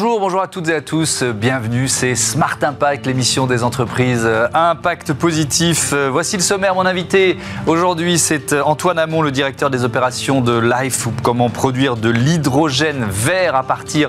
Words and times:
Bonjour, 0.00 0.20
bonjour 0.20 0.40
à 0.40 0.46
toutes 0.46 0.68
et 0.68 0.74
à 0.74 0.80
tous. 0.80 1.24
Bienvenue, 1.24 1.88
c'est 1.88 2.14
Smart 2.14 2.56
Impact, 2.62 3.04
l'émission 3.04 3.48
des 3.48 3.64
entreprises 3.64 4.24
à 4.54 4.70
impact 4.70 5.12
positif. 5.12 5.92
Voici 5.92 6.36
le 6.36 6.42
sommaire. 6.42 6.76
Mon 6.76 6.86
invité 6.86 7.36
aujourd'hui, 7.66 8.16
c'est 8.16 8.52
Antoine 8.52 9.00
Hamon, 9.00 9.22
le 9.22 9.32
directeur 9.32 9.70
des 9.70 9.82
opérations 9.82 10.40
de 10.40 10.56
Life, 10.56 11.04
ou 11.08 11.12
comment 11.24 11.50
produire 11.50 11.96
de 11.96 12.10
l'hydrogène 12.10 13.06
vert 13.10 13.56
à 13.56 13.64
partir 13.64 14.08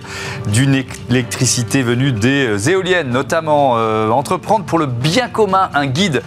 d'une 0.53 0.83
électricité 1.09 1.81
venue 1.81 2.11
des 2.11 2.69
éoliennes, 2.69 3.09
notamment 3.09 3.73
euh, 3.77 4.11
entreprendre 4.11 4.65
pour 4.65 4.77
le 4.77 4.85
bien 4.85 5.27
commun, 5.27 5.71
un 5.73 5.87
guide 5.87 6.21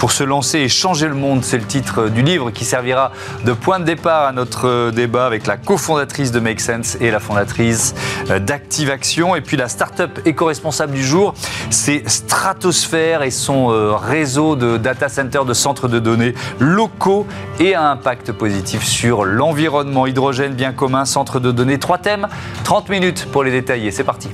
pour 0.00 0.10
se 0.10 0.24
lancer 0.24 0.58
et 0.58 0.68
changer 0.68 1.06
le 1.06 1.14
monde. 1.14 1.44
C'est 1.44 1.58
le 1.58 1.66
titre 1.66 2.08
du 2.08 2.22
livre 2.22 2.50
qui 2.50 2.64
servira 2.64 3.12
de 3.44 3.52
point 3.52 3.78
de 3.78 3.84
départ 3.84 4.24
à 4.24 4.32
notre 4.32 4.90
débat 4.90 5.26
avec 5.26 5.46
la 5.46 5.56
cofondatrice 5.56 6.32
de 6.32 6.40
Make 6.40 6.60
Sense 6.60 6.96
et 7.00 7.12
la 7.12 7.20
fondatrice 7.20 7.94
d'Active 8.40 8.90
Et 9.04 9.42
puis 9.42 9.58
la 9.58 9.68
start-up 9.68 10.20
éco-responsable 10.24 10.94
du 10.94 11.04
jour, 11.04 11.34
c'est 11.68 12.08
Stratosphère 12.08 13.22
et 13.22 13.30
son 13.30 13.70
euh, 13.70 13.94
réseau 13.94 14.56
de 14.56 14.78
data 14.78 15.10
centers, 15.10 15.44
de 15.44 15.52
centres 15.52 15.88
de 15.88 15.98
données 15.98 16.32
locaux 16.58 17.26
et 17.60 17.74
à 17.74 17.90
impact 17.90 18.32
positif 18.32 18.82
sur 18.82 19.26
l'environnement. 19.26 20.06
Hydrogène 20.06 20.54
bien 20.54 20.72
commun, 20.72 21.04
centre 21.04 21.38
de 21.38 21.52
données. 21.52 21.78
Trois 21.78 21.98
thèmes, 21.98 22.28
30 22.64 22.88
minutes 22.88 23.28
pour 23.30 23.44
les 23.44 23.50
détailler. 23.50 23.90
C'est 23.90 24.04
parti. 24.04 24.30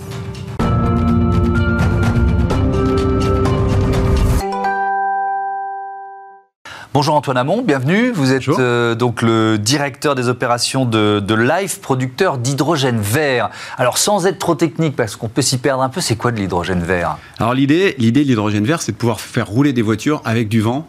Bonjour 6.93 7.15
Antoine 7.15 7.37
Hamon, 7.37 7.63
bienvenue. 7.63 8.11
Vous 8.11 8.33
êtes 8.33 8.49
euh, 8.49 8.97
donc 8.97 9.23
le 9.23 9.59
directeur 9.59 10.17
des 10.17 10.29
opérations 10.29 10.85
de, 10.85 11.21
de 11.21 11.35
Life, 11.37 11.81
producteur 11.81 12.37
d'hydrogène 12.37 12.99
vert. 13.01 13.51
Alors 13.79 13.97
sans 13.97 14.27
être 14.27 14.41
trop 14.41 14.57
technique, 14.57 14.97
parce 14.97 15.15
qu'on 15.15 15.29
peut 15.29 15.41
s'y 15.41 15.59
perdre 15.59 15.85
un 15.85 15.89
peu, 15.89 16.01
c'est 16.01 16.17
quoi 16.17 16.33
de 16.33 16.41
l'hydrogène 16.41 16.83
vert? 16.83 17.17
Alors 17.39 17.55
l'idée, 17.55 17.95
l'idée 17.99 18.25
de 18.25 18.29
l'hydrogène 18.31 18.65
vert, 18.65 18.83
c'est 18.83 18.91
de 18.91 18.97
pouvoir 18.97 19.21
faire 19.21 19.47
rouler 19.47 19.73
des 19.73 19.83
voitures 19.83 20.21
avec 20.25 20.49
du 20.49 20.61
vent 20.61 20.85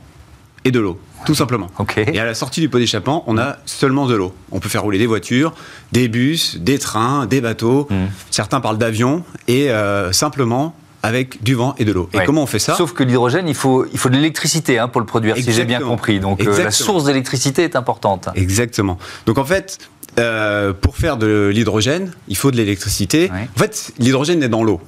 et 0.65 0.71
de 0.71 0.79
l'eau. 0.79 0.99
Tout 1.23 1.35
simplement. 1.35 1.69
Et 1.97 2.19
à 2.19 2.25
la 2.25 2.33
sortie 2.33 2.61
du 2.61 2.69
pot 2.69 2.79
d'échappement, 2.79 3.23
on 3.27 3.37
a 3.37 3.57
seulement 3.67 4.07
de 4.07 4.15
l'eau. 4.15 4.33
On 4.51 4.59
peut 4.59 4.69
faire 4.69 4.81
rouler 4.81 4.97
des 4.97 5.05
voitures, 5.05 5.53
des 5.91 6.07
bus, 6.07 6.57
des 6.57 6.79
trains, 6.79 7.27
des 7.27 7.41
bateaux. 7.41 7.85
Hmm. 7.91 8.07
Certains 8.31 8.59
parlent 8.59 8.79
d'avions. 8.79 9.23
Et 9.47 9.69
euh, 9.69 10.11
simplement, 10.11 10.73
avec 11.03 11.41
du 11.43 11.55
vent 11.55 11.75
et 11.77 11.85
de 11.85 11.91
l'eau. 11.91 12.09
Et 12.13 12.23
comment 12.25 12.43
on 12.43 12.47
fait 12.47 12.59
ça 12.59 12.75
Sauf 12.75 12.93
que 12.93 13.03
l'hydrogène, 13.03 13.47
il 13.47 13.55
faut, 13.55 13.85
il 13.91 13.97
faut 13.97 14.09
de 14.09 14.15
l'électricité 14.15 14.79
hein, 14.79 14.87
pour 14.87 15.01
le 15.01 15.07
produire, 15.07 15.35
si 15.35 15.51
j'ai 15.51 15.65
bien 15.65 15.79
compris. 15.79 16.19
Donc 16.19 16.45
euh, 16.45 16.63
la 16.63 16.71
source 16.71 17.05
d'électricité 17.05 17.63
est 17.63 17.75
importante. 17.75 18.29
Exactement. 18.35 18.97
Donc 19.25 19.37
en 19.37 19.45
fait, 19.45 19.79
euh, 20.19 20.73
pour 20.73 20.97
faire 20.97 21.17
de 21.17 21.51
l'hydrogène, 21.53 22.11
il 22.27 22.37
faut 22.37 22.51
de 22.51 22.57
l'électricité. 22.57 23.31
En 23.31 23.59
fait, 23.59 23.93
l'hydrogène 23.97 24.43
est 24.43 24.49
dans 24.49 24.63
l'eau. 24.63 24.81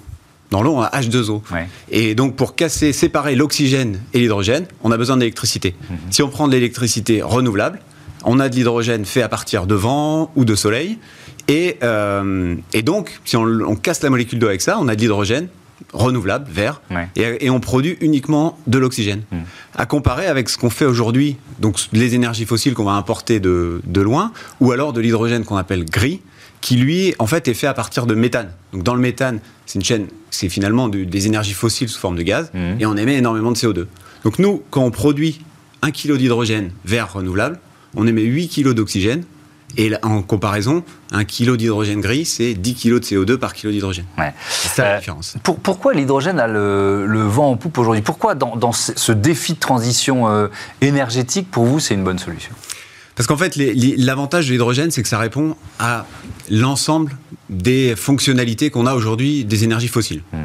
Dans 0.51 0.61
l'eau, 0.61 0.75
on 0.75 0.81
a 0.81 0.89
H2O. 0.89 1.41
Et 1.89 2.13
donc, 2.13 2.35
pour 2.35 2.55
casser, 2.55 2.93
séparer 2.93 3.35
l'oxygène 3.35 3.99
et 4.13 4.19
l'hydrogène, 4.19 4.67
on 4.83 4.91
a 4.91 4.97
besoin 4.97 5.17
d'électricité. 5.17 5.75
Mhm. 5.89 5.97
Si 6.11 6.21
on 6.21 6.29
prend 6.29 6.47
de 6.47 6.53
l'électricité 6.53 7.23
renouvelable, 7.23 7.79
on 8.23 8.39
a 8.39 8.49
de 8.49 8.55
l'hydrogène 8.55 9.03
fait 9.03 9.23
à 9.23 9.29
partir 9.29 9.65
de 9.65 9.73
vent 9.73 10.31
ou 10.35 10.45
de 10.45 10.53
soleil. 10.53 10.99
Et, 11.47 11.77
euh, 11.81 12.55
et 12.73 12.83
donc, 12.83 13.19
si 13.25 13.35
on, 13.35 13.43
on 13.43 13.75
casse 13.75 14.03
la 14.03 14.09
molécule 14.11 14.37
d'eau 14.37 14.47
avec 14.47 14.61
ça, 14.61 14.77
on 14.79 14.87
a 14.87 14.95
de 14.95 15.01
l'hydrogène 15.01 15.47
renouvelable, 15.91 16.49
vert, 16.49 16.81
et, 17.15 17.49
on 17.49 17.59
produit 17.59 17.97
uniquement 18.01 18.57
de 18.67 18.77
l'oxygène. 18.77 19.23
Hmm. 19.31 19.41
À 19.75 19.85
comparer 19.85 20.27
avec 20.27 20.49
ce 20.49 20.57
qu'on 20.57 20.69
fait 20.69 20.85
aujourd'hui, 20.85 21.37
donc 21.59 21.77
les 21.91 22.15
énergies 22.15 22.45
fossiles 22.45 22.73
qu'on 22.73 22.83
va 22.83 22.93
importer 22.93 23.39
de, 23.39 23.81
loin, 23.95 24.31
ou 24.59 24.71
alors 24.71 24.93
de 24.93 25.01
l'hydrogène 25.01 25.43
qu'on 25.43 25.57
appelle 25.57 25.85
gris, 25.85 26.21
qui 26.61 26.77
lui, 26.77 27.13
en 27.19 27.27
fait, 27.27 27.47
est 27.47 27.53
fait 27.53 27.67
à 27.67 27.73
partir 27.73 28.05
de 28.05 28.15
méthane. 28.15 28.49
Donc 28.71 28.83
dans 28.83 28.95
le 28.95 29.01
méthane, 29.01 29.39
c'est 29.65 29.79
une 29.79 29.85
chaîne, 29.85 30.07
c'est 30.29 30.49
finalement 30.49 30.87
des 30.87 31.27
énergies 31.27 31.53
fossiles 31.53 31.89
sous 31.89 31.99
forme 31.99 32.15
de 32.15 32.23
gaz, 32.23 32.51
hmm. 32.53 32.79
et 32.79 32.85
on 32.85 32.95
émet 32.95 33.17
énormément 33.17 33.51
de 33.51 33.57
CO2. 33.57 33.85
Donc 34.23 34.39
nous, 34.39 34.63
quand 34.69 34.83
on 34.83 34.91
produit 34.91 35.41
un 35.81 35.91
kilo 35.91 36.17
d'hydrogène 36.17 36.71
vert 36.85 37.13
renouvelable, 37.13 37.59
on 37.95 38.07
émet 38.07 38.23
8 38.23 38.47
kg 38.47 38.73
d'oxygène, 38.73 39.23
et 39.77 39.91
en 40.03 40.21
comparaison, 40.21 40.83
un 41.11 41.23
kilo 41.25 41.57
d'hydrogène 41.57 42.01
gris, 42.01 42.25
c'est 42.25 42.53
10 42.53 42.75
kg 42.75 42.99
de 42.99 42.99
CO2 42.99 43.37
par 43.37 43.53
kilo 43.53 43.71
d'hydrogène. 43.71 44.05
C'est 44.49 44.69
ça 44.69 44.83
la 44.83 44.93
euh, 44.93 44.97
différence. 44.99 45.35
pourquoi 45.63 45.93
l'hydrogène 45.93 46.39
a 46.39 46.47
le, 46.47 47.23
vent 47.27 47.51
en 47.51 47.57
poupe 47.57 47.77
aujourd'hui? 47.77 48.03
Pourquoi 48.03 48.35
dans, 48.35 48.71
ce 48.71 49.11
défi 49.11 49.53
de 49.53 49.59
transition 49.59 50.27
euh, 50.27 50.47
énergétique, 50.81 51.49
pour 51.49 51.65
vous, 51.65 51.79
c'est 51.79 51.93
une 51.93 52.03
bonne 52.03 52.19
solution? 52.19 52.51
Parce 53.15 53.27
qu'en 53.27 53.37
fait, 53.37 53.55
l'avantage 53.55 54.47
de 54.47 54.51
l'hydrogène, 54.51 54.89
c'est 54.89 55.03
que 55.03 55.07
ça 55.07 55.19
répond 55.19 55.55
à 55.77 56.05
l'ensemble 56.49 57.15
des 57.49 57.95
fonctionnalités 57.95 58.71
qu'on 58.71 58.87
a 58.87 58.95
aujourd'hui 58.95 59.45
des 59.45 59.63
énergies 59.63 59.87
fossiles. 59.87 60.23
Mmh. 60.31 60.37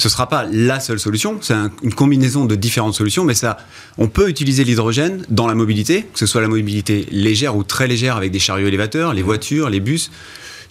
Ce 0.00 0.08
ne 0.08 0.10
sera 0.10 0.30
pas 0.30 0.46
la 0.50 0.80
seule 0.80 0.98
solution, 0.98 1.36
c'est 1.42 1.52
une 1.82 1.92
combinaison 1.92 2.46
de 2.46 2.54
différentes 2.54 2.94
solutions, 2.94 3.22
mais 3.22 3.34
ça, 3.34 3.58
on 3.98 4.08
peut 4.08 4.30
utiliser 4.30 4.64
l'hydrogène 4.64 5.26
dans 5.28 5.46
la 5.46 5.54
mobilité, 5.54 6.06
que 6.10 6.18
ce 6.18 6.24
soit 6.24 6.40
la 6.40 6.48
mobilité 6.48 7.06
légère 7.10 7.54
ou 7.54 7.64
très 7.64 7.86
légère 7.86 8.16
avec 8.16 8.32
des 8.32 8.38
chariots 8.38 8.66
élévateurs, 8.66 9.12
les 9.12 9.20
mmh. 9.20 9.26
voitures, 9.26 9.68
les 9.68 9.80
bus, 9.80 10.10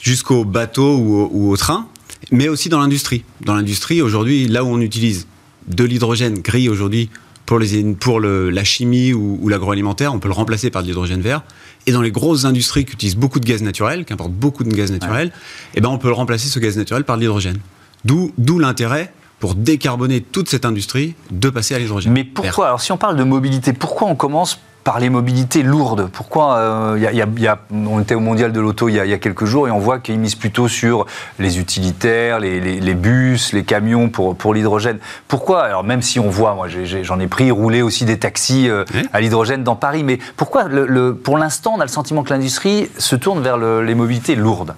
jusqu'aux 0.01 0.45
bateaux 0.45 0.97
ou, 0.97 1.29
ou 1.31 1.51
aux 1.51 1.57
trains, 1.57 1.87
mais 2.31 2.49
aussi 2.49 2.69
dans 2.69 2.79
l'industrie. 2.79 3.23
Dans 3.41 3.53
l'industrie, 3.53 4.01
aujourd'hui, 4.01 4.47
là 4.47 4.63
où 4.63 4.67
on 4.67 4.81
utilise 4.81 5.27
de 5.67 5.83
l'hydrogène 5.83 6.39
gris 6.39 6.67
aujourd'hui 6.67 7.11
pour, 7.45 7.59
les, 7.59 7.83
pour 7.93 8.19
le, 8.19 8.49
la 8.49 8.63
chimie 8.63 9.13
ou, 9.13 9.47
l'agroalimentaire, 9.47 10.11
on 10.11 10.17
peut 10.17 10.27
le 10.27 10.33
remplacer 10.33 10.71
par 10.71 10.81
de 10.81 10.87
l'hydrogène 10.87 11.21
vert. 11.21 11.43
Et 11.85 11.91
dans 11.91 12.01
les 12.01 12.11
grosses 12.11 12.45
industries 12.45 12.83
qui 12.83 12.93
utilisent 12.93 13.15
beaucoup 13.15 13.39
de 13.39 13.45
gaz 13.45 13.61
naturel, 13.61 14.05
qui 14.05 14.13
importent 14.13 14.33
beaucoup 14.33 14.63
de 14.63 14.73
gaz 14.73 14.91
naturel, 14.91 15.31
eh 15.75 15.81
ben 15.81 15.89
on 15.89 15.99
peut 15.99 16.07
le 16.07 16.15
remplacer 16.15 16.47
ce 16.49 16.57
gaz 16.57 16.77
naturel 16.77 17.03
par 17.03 17.17
de 17.17 17.21
l'hydrogène. 17.21 17.59
D'où 18.05 18.31
l'intérêt 18.57 19.13
pour 19.39 19.55
décarboner 19.55 20.21
toute 20.21 20.49
cette 20.49 20.65
industrie 20.65 21.15
de 21.31 21.49
passer 21.49 21.75
à 21.75 21.79
l'hydrogène. 21.79 22.11
Mais 22.11 22.23
pourquoi 22.23 22.67
Alors 22.67 22.81
si 22.81 22.91
on 22.91 22.97
parle 22.97 23.15
de 23.15 23.23
mobilité, 23.23 23.73
pourquoi 23.73 24.07
on 24.07 24.15
commence 24.15 24.59
par 24.83 24.99
les 24.99 25.09
mobilités 25.09 25.61
lourdes? 25.61 26.09
Pourquoi 26.11 26.57
euh, 26.57 26.97
y 26.99 27.47
a, 27.47 27.59
On 27.71 27.99
était 27.99 28.15
au 28.15 28.19
mondial 28.19 28.51
de 28.51 28.59
l'auto 28.59 28.89
il, 28.89 28.95
y 28.95 28.99
a 28.99 29.17
quelques 29.17 29.45
jours 29.45 29.67
et 29.67 29.71
on 29.71 29.79
voit 29.79 29.99
qu'ils 29.99 30.19
misent 30.19 30.35
plutôt 30.35 30.67
sur 30.67 31.05
les 31.37 31.59
utilitaires, 31.59 32.39
les, 32.39 32.93
bus, 32.95 33.53
les 33.53 33.63
camions 33.63 34.09
pour, 34.09 34.35
pour 34.35 34.53
l'hydrogène. 34.53 34.99
Pourquoi 35.27 35.63
Alors 35.63 35.83
même 35.83 36.01
si 36.01 36.19
on 36.19 36.29
voit, 36.29 36.55
moi 36.55 36.67
j'en 37.03 37.19
ai, 37.19 37.27
pris 37.27 37.51
rouler 37.51 37.81
aussi 37.81 38.05
des 38.05 38.19
taxis 38.19 38.69
euh, 38.69 38.83
à 39.13 39.21
l'hydrogène 39.21 39.63
dans 39.63 39.75
Paris, 39.75 40.03
mais 40.03 40.19
pourquoi 40.35 40.65
le, 40.67 41.13
pour 41.13 41.37
l'instant 41.37 41.75
on 41.77 41.79
a 41.79 41.85
le 41.85 41.89
sentiment 41.89 42.23
que 42.23 42.31
l'industrie 42.31 42.89
se 42.97 43.15
tourne 43.15 43.41
vers 43.41 43.57
les 43.57 43.95
mobilités 43.95 44.35
lourdes? 44.35 44.73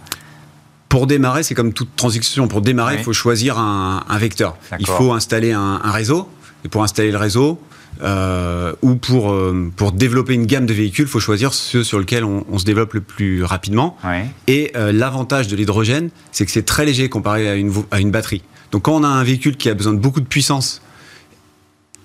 Pour 0.91 1.07
démarrer, 1.07 1.41
c'est 1.41 1.55
comme 1.55 1.71
toute 1.71 1.95
transition. 1.95 2.49
Pour 2.49 2.59
démarrer, 2.59 2.97
il 2.97 3.03
faut 3.03 3.13
choisir 3.13 3.57
un, 3.57 4.17
vecteur. 4.19 4.57
Il 4.77 4.85
faut 4.85 5.13
installer 5.13 5.53
un, 5.53 5.79
un 5.81 5.91
réseau. 5.91 6.27
Et 6.65 6.67
pour 6.67 6.83
installer 6.83 7.11
le 7.11 7.17
réseau, 7.17 7.59
euh, 8.03 8.73
ou 8.81 8.95
pour, 8.95 9.31
euh, 9.31 9.71
pour 9.73 9.93
développer 9.93 10.33
une 10.33 10.45
gamme 10.45 10.65
de 10.65 10.73
véhicules, 10.73 11.05
il 11.05 11.11
faut 11.11 11.21
choisir 11.21 11.53
ceux 11.53 11.85
sur 11.85 11.97
lesquels 11.97 12.25
on, 12.25 12.59
se 12.59 12.65
développe 12.65 12.93
le 12.93 12.99
plus 12.99 13.45
rapidement. 13.45 13.97
Et 14.47 14.71
euh, 14.75 14.91
l'avantage 14.91 15.47
de 15.47 15.55
l'hydrogène, 15.55 16.09
c'est 16.33 16.45
que 16.45 16.51
c'est 16.51 16.65
très 16.65 16.85
léger 16.85 17.07
comparé 17.07 17.49
à 17.49 17.55
une, 17.55 17.71
à 17.91 18.01
une 18.01 18.11
batterie. 18.11 18.43
Donc 18.71 18.83
quand 18.83 18.95
on 18.95 19.03
a 19.05 19.07
un 19.07 19.23
véhicule 19.23 19.55
qui 19.55 19.69
a 19.69 19.73
besoin 19.73 19.93
de 19.93 19.99
beaucoup 19.99 20.19
de 20.19 20.25
puissance, 20.25 20.81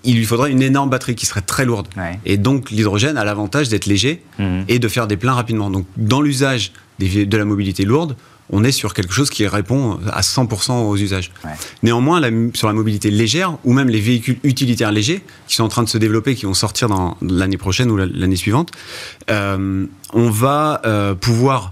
il 0.05 0.17
lui 0.17 0.25
faudrait 0.25 0.53
une 0.53 0.63
énorme 0.63 0.91
batterie 0.91 1.17
qui 1.17 1.27
serait 1.27 1.41
très 1.41 1.65
lourde. 1.65 1.89
Et 2.25 2.37
donc 2.37 2.71
l'hydrogène 2.71 3.19
a 3.19 3.25
l'avantage 3.25 3.69
d'être 3.69 3.87
léger 3.87 4.23
mhm. 4.39 4.65
et 4.69 4.79
de 4.79 4.87
faire 4.87 5.09
des 5.09 5.17
pleins 5.17 5.35
rapidement. 5.35 5.71
Donc 5.71 5.87
dans 5.97 6.23
l'usage 6.23 6.73
de 7.01 7.37
la 7.37 7.45
mobilité 7.45 7.85
lourde, 7.85 8.17
on 8.51 8.65
est 8.65 8.73
sur 8.73 8.95
quelque 8.95 9.13
chose 9.13 9.31
qui 9.31 9.47
répond 9.47 9.99
à 10.11 10.21
100% 10.21 10.87
aux 10.87 10.97
usages. 10.97 11.33
Néanmoins, 11.83 12.21
sur 12.55 12.69
la 12.69 12.73
mobilité 12.73 13.11
légère, 13.11 13.57
ou 13.65 13.73
même 13.73 13.89
les 13.89 14.01
véhicules 14.01 14.39
utilitaires 14.45 14.93
légers, 14.93 15.23
qui 15.49 15.57
sont 15.57 15.65
en 15.65 15.69
train 15.69 15.83
de 15.83 15.89
se 15.89 15.99
développer, 15.99 16.35
qui 16.35 16.47
vont 16.47 16.55
sortir 16.55 16.89
dans 16.89 17.17
l'année 17.23 17.57
prochaine 17.57 17.91
ou 17.91 17.97
l'année 17.97 18.37
suivante, 18.37 18.71
euh, 19.31 19.87
on 20.13 20.31
va 20.31 20.81
euh, 20.85 21.15
pouvoir 21.15 21.71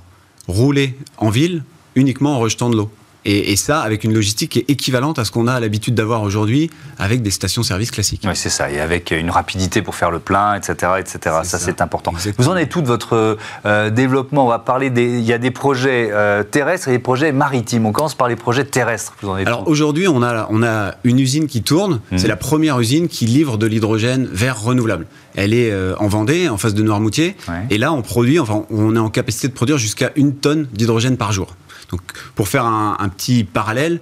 rouler 0.49 0.97
en 1.19 1.31
ville 1.31 1.63
uniquement 1.95 2.37
en 2.37 2.39
rejetant 2.39 2.71
de 2.71 2.77
l'eau. 2.77 2.91
Et, 3.27 3.57
ça, 3.57 3.81
avec 3.81 4.05
une 4.05 4.13
logistique 4.13 4.51
qui 4.51 4.59
est 4.59 4.71
équivalente 4.71 5.19
à 5.19 5.25
ce 5.25 5.31
qu'on 5.31 5.47
a 5.47 5.59
l'habitude 5.59 5.95
d'avoir 5.95 6.23
aujourd'hui 6.23 6.71
avec 6.99 7.23
des 7.23 7.31
stations-service 7.31 7.91
classiques. 7.91 8.23
Oui, 8.25 8.35
c'est 8.35 8.51
ça. 8.51 8.71
Et 8.71 8.81
avec 8.81 9.13
une 9.13 9.31
rapidité 9.31 9.81
pour 9.81 9.95
faire 9.95 10.11
le 10.11 10.19
plein, 10.19 10.55
etc. 10.55 10.93
etc. 10.99 11.37
Ça, 11.45 11.59
c'est 11.59 11.81
important. 11.81 12.13
Vous 12.37 12.49
en 12.49 12.57
êtes 12.57 12.69
tout 12.69 12.83
de 12.83 12.87
votre 12.87 13.39
euh, 13.65 13.91
développement? 13.91 14.45
On 14.45 14.49
va 14.49 14.59
parler 14.59 14.91
des. 14.91 15.19
Il 15.19 15.25
y 15.25 15.33
a 15.33 15.39
des 15.39 15.51
projets 15.51 16.11
euh, 16.13 16.43
terrestres 16.43 16.89
et 16.89 16.93
des 16.93 16.99
projets 16.99 17.33
maritimes. 17.33 17.87
On 17.87 17.93
commence 17.93 18.15
par 18.15 18.29
les 18.29 18.37
projets 18.37 18.65
terrestres. 18.65 19.15
Vous 19.23 19.31
en 19.31 19.39
êtes 19.39 19.47
Alors 19.47 19.67
aujourd'hui, 19.69 20.07
on 20.07 20.23
a, 20.23 20.47
on 20.51 20.63
a 20.63 20.95
une 21.05 21.19
usine 21.19 21.47
qui 21.47 21.63
tourne. 21.63 22.01
Mhm. 22.11 22.19
C'est 22.19 22.29
la 22.29 22.37
première 22.37 22.79
usine 22.79 23.09
qui 23.09 23.27
livre 23.27 23.57
de 23.57 23.67
l'hydrogène 23.67 24.29
vert 24.31 24.61
renouvelable. 24.61 25.07
Elle 25.35 25.55
est 25.55 25.71
euh, 25.71 25.95
en 25.99 26.09
Vendée, 26.09 26.49
en 26.49 26.59
face 26.59 26.75
de 26.75 26.83
Noirmoutier. 26.83 27.37
Et 27.71 27.79
là, 27.79 27.93
on 27.93 28.03
produit, 28.03 28.39
enfin, 28.39 28.65
on 28.71 28.95
est 28.95 29.01
en 29.01 29.11
capacité 29.11 29.49
de 29.49 29.53
produire 29.53 29.79
jusqu'à 29.79 30.11
une 30.17 30.35
tonne 30.35 30.69
d'hydrogène 30.73 31.17
par 31.17 31.33
jour. 31.33 31.57
Donc, 31.91 32.01
pour 32.35 32.49
faire 32.49 32.67
un, 32.67 33.09
petit 33.09 33.45
parallèle, 33.45 34.01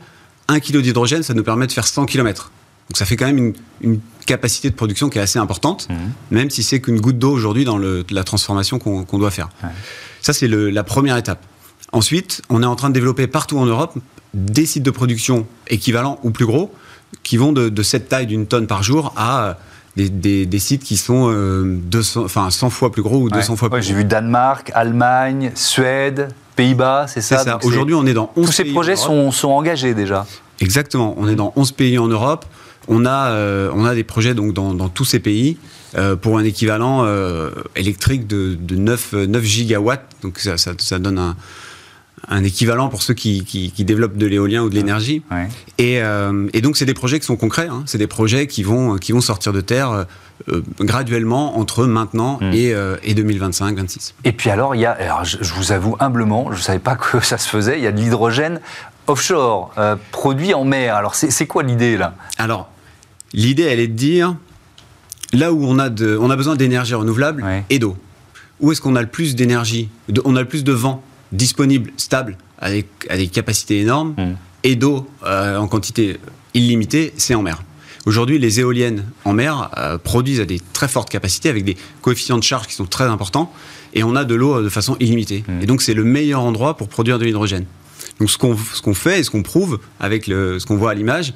un 0.48 0.60
kilo 0.60 0.80
d'hydrogène, 0.80 1.22
ça 1.22 1.34
nous 1.34 1.44
permet 1.44 1.66
de 1.66 1.72
faire 1.72 1.86
100 1.86 2.06
km. 2.06 2.50
Donc, 2.88 2.96
ça 2.96 3.04
fait 3.04 3.16
quand 3.16 3.26
même 3.26 3.54
une, 3.80 4.00
capacité 4.24 4.70
de 4.70 4.76
production 4.76 5.08
qui 5.08 5.18
est 5.18 5.20
assez 5.20 5.40
importante, 5.40 5.88
mhm. 5.90 5.96
même 6.30 6.48
si 6.48 6.62
c'est 6.62 6.80
qu'une 6.80 7.00
goutte 7.00 7.18
d'eau 7.18 7.32
aujourd'hui 7.32 7.64
dans 7.64 7.76
la 7.76 8.24
transformation 8.24 8.78
qu'on 8.78 9.18
doit 9.18 9.32
faire. 9.32 9.48
Ça, 10.20 10.32
c'est 10.32 10.46
la 10.46 10.84
première 10.84 11.16
étape. 11.16 11.44
Ensuite, 11.90 12.40
on 12.48 12.62
est 12.62 12.66
en 12.66 12.76
train 12.76 12.88
de 12.88 12.94
développer 12.94 13.26
partout 13.26 13.58
en 13.58 13.66
Europe 13.66 13.98
des 14.32 14.64
sites 14.64 14.84
de 14.84 14.90
production 14.90 15.46
équivalents 15.68 16.18
ou 16.22 16.30
plus 16.30 16.46
gros, 16.46 16.72
qui 17.22 17.36
vont 17.36 17.52
de, 17.52 17.82
cette 17.82 18.08
taille 18.08 18.26
d'une 18.26 18.46
tonne 18.46 18.66
par 18.66 18.82
jour 18.82 19.12
à 19.16 19.58
des, 19.96 20.58
sites 20.58 20.82
qui 20.82 20.96
sont 20.96 21.30
200, 21.32 22.24
enfin 22.24 22.50
100 22.50 22.70
fois 22.70 22.90
plus 22.90 23.02
gros 23.02 23.22
ou 23.22 23.28
200 23.28 23.56
fois 23.56 23.68
plus 23.68 23.80
gros. 23.80 23.86
J'ai 23.86 23.94
vu 23.94 24.04
Danemark, 24.04 24.70
Allemagne, 24.74 25.52
Suède, 25.54 26.28
Pays-Bas, 26.56 27.06
c'est 27.08 27.20
ça, 27.20 27.38
ça. 27.38 27.58
Aujourd'hui, 27.62 27.94
on 27.94 28.06
est 28.06 28.14
dans 28.14 28.30
11 28.36 28.46
Tous 28.46 28.52
ces 28.52 28.64
projets 28.64 28.96
sont, 28.96 29.30
sont, 29.30 29.50
engagés 29.50 29.94
déjà. 29.94 30.26
Exactement. 30.60 31.14
On 31.18 31.28
est 31.28 31.34
dans 31.34 31.52
11 31.56 31.72
pays 31.72 31.98
en 31.98 32.08
Europe. 32.08 32.44
On 32.88 33.06
a, 33.06 33.30
euh, 33.30 33.70
on 33.74 33.84
a 33.84 33.94
des 33.94 34.04
projets 34.04 34.34
donc, 34.34 34.52
dans, 34.52 34.74
dans 34.74 34.88
tous 34.88 35.04
ces 35.04 35.20
pays 35.20 35.56
euh, 35.96 36.16
pour 36.16 36.38
un 36.38 36.44
équivalent 36.44 37.04
euh, 37.04 37.50
électrique 37.76 38.26
de, 38.26 38.56
de 38.60 38.76
9, 38.76 39.12
9, 39.12 39.44
gigawatts. 39.44 40.04
Donc 40.22 40.38
ça, 40.38 40.58
ça, 40.58 40.72
ça 40.78 40.98
donne 40.98 41.18
un, 41.18 41.36
un 42.28 42.44
équivalent 42.44 42.88
pour 42.88 43.02
ceux 43.02 43.14
qui, 43.14 43.44
qui, 43.44 43.84
développent 43.84 44.16
de 44.16 44.26
l'éolien 44.26 44.62
ou 44.62 44.68
de 44.68 44.74
l'énergie. 44.74 45.22
Et, 45.78 46.00
et, 46.52 46.60
donc, 46.60 46.76
c'est 46.76 46.84
des 46.84 46.94
projets 46.94 47.18
qui 47.18 47.26
sont 47.26 47.36
concrets. 47.36 47.68
Hein. 47.68 47.82
C'est 47.86 47.98
des 47.98 48.06
projets 48.06 48.46
qui 48.46 48.62
vont, 48.62 48.96
qui 48.96 49.12
vont 49.12 49.20
sortir 49.20 49.52
de 49.52 49.60
terre 49.60 50.06
graduellement 50.80 51.58
entre 51.58 51.86
maintenant 51.86 52.38
hmm. 52.40 52.52
et, 52.52 52.74
et 53.02 53.14
2025-26. 53.14 54.14
Et 54.24 54.32
puis 54.32 54.50
alors, 54.50 54.74
il 54.74 54.80
y 54.80 54.86
a, 54.86 54.92
alors 54.92 55.24
je, 55.24 55.38
je, 55.40 55.54
vous 55.54 55.72
avoue 55.72 55.96
humblement, 56.00 56.48
je 56.52 56.56
ne 56.58 56.62
savais 56.62 56.78
pas 56.78 56.96
que 56.96 57.20
ça 57.20 57.38
se 57.38 57.48
faisait, 57.48 57.78
il 57.78 57.84
y 57.84 57.86
a 57.86 57.92
de 57.92 58.00
l'hydrogène 58.00 58.60
offshore, 59.06 59.74
produit 60.12 60.54
en 60.54 60.64
mer. 60.64 60.94
Alors, 60.94 61.14
c'est 61.14 61.46
quoi 61.46 61.62
l'idée 61.62 61.96
là? 61.96 62.14
Alors, 62.38 62.70
L'idée, 63.34 63.62
elle 63.62 63.80
est 63.80 63.88
de 63.88 63.94
dire, 63.94 64.36
là 65.32 65.52
où 65.52 65.64
on 65.64 65.78
a, 65.78 65.88
de, 65.88 66.16
on 66.20 66.30
a 66.30 66.36
besoin 66.36 66.56
d'énergie 66.56 66.94
renouvelable 66.94 67.44
et 67.70 67.78
d'eau, 67.78 67.96
où 68.60 68.72
est-ce 68.72 68.80
qu'on 68.80 68.96
a 68.96 69.00
le 69.00 69.08
plus 69.08 69.34
d'énergie, 69.34 69.88
on 70.24 70.36
a 70.36 70.40
le 70.40 70.48
plus 70.48 70.64
de 70.64 70.72
vent 70.72 71.02
disponible, 71.32 71.92
stable, 71.96 72.36
avec, 72.58 72.86
des 73.10 73.28
capacités 73.28 73.80
énormes, 73.80 74.14
hmm. 74.18 74.34
et 74.64 74.76
d'eau 74.76 75.08
euh, 75.24 75.56
en 75.56 75.66
quantité 75.66 76.18
illimitée, 76.54 77.14
c'est 77.16 77.34
en 77.34 77.42
mer. 77.42 77.62
Aujourd'hui, 78.04 78.38
les 78.38 78.60
éoliennes 78.60 79.04
en 79.24 79.32
mer 79.32 79.70
euh, 79.78 79.96
produisent 79.96 80.40
à 80.40 80.44
des 80.44 80.60
très 80.72 80.88
fortes 80.88 81.08
capacités, 81.08 81.48
avec 81.48 81.64
des 81.64 81.76
coefficients 82.00 82.38
de 82.38 82.42
charge 82.42 82.66
qui 82.66 82.74
sont 82.74 82.86
très 82.86 83.04
importants, 83.04 83.52
et 83.94 84.02
on 84.02 84.16
a 84.16 84.24
de 84.24 84.34
l'eau 84.34 84.62
de 84.62 84.68
façon 84.68 84.96
illimitée. 84.98 85.44
Hmm. 85.46 85.62
Et 85.62 85.66
donc, 85.66 85.82
c'est 85.82 85.94
le 85.94 86.04
meilleur 86.04 86.42
endroit 86.42 86.76
pour 86.76 86.88
produire 86.88 87.18
de 87.18 87.24
l'hydrogène. 87.24 87.66
Donc 88.18 88.30
ce 88.30 88.38
qu'on 88.38 88.94
fait 88.94 89.20
et 89.20 89.22
ce 89.24 89.30
qu'on 89.30 89.42
prouve 89.42 89.80
avec 89.98 90.26
ce 90.26 90.64
qu'on 90.64 90.76
voit 90.76 90.90
à 90.92 90.94
l'image, 90.94 91.32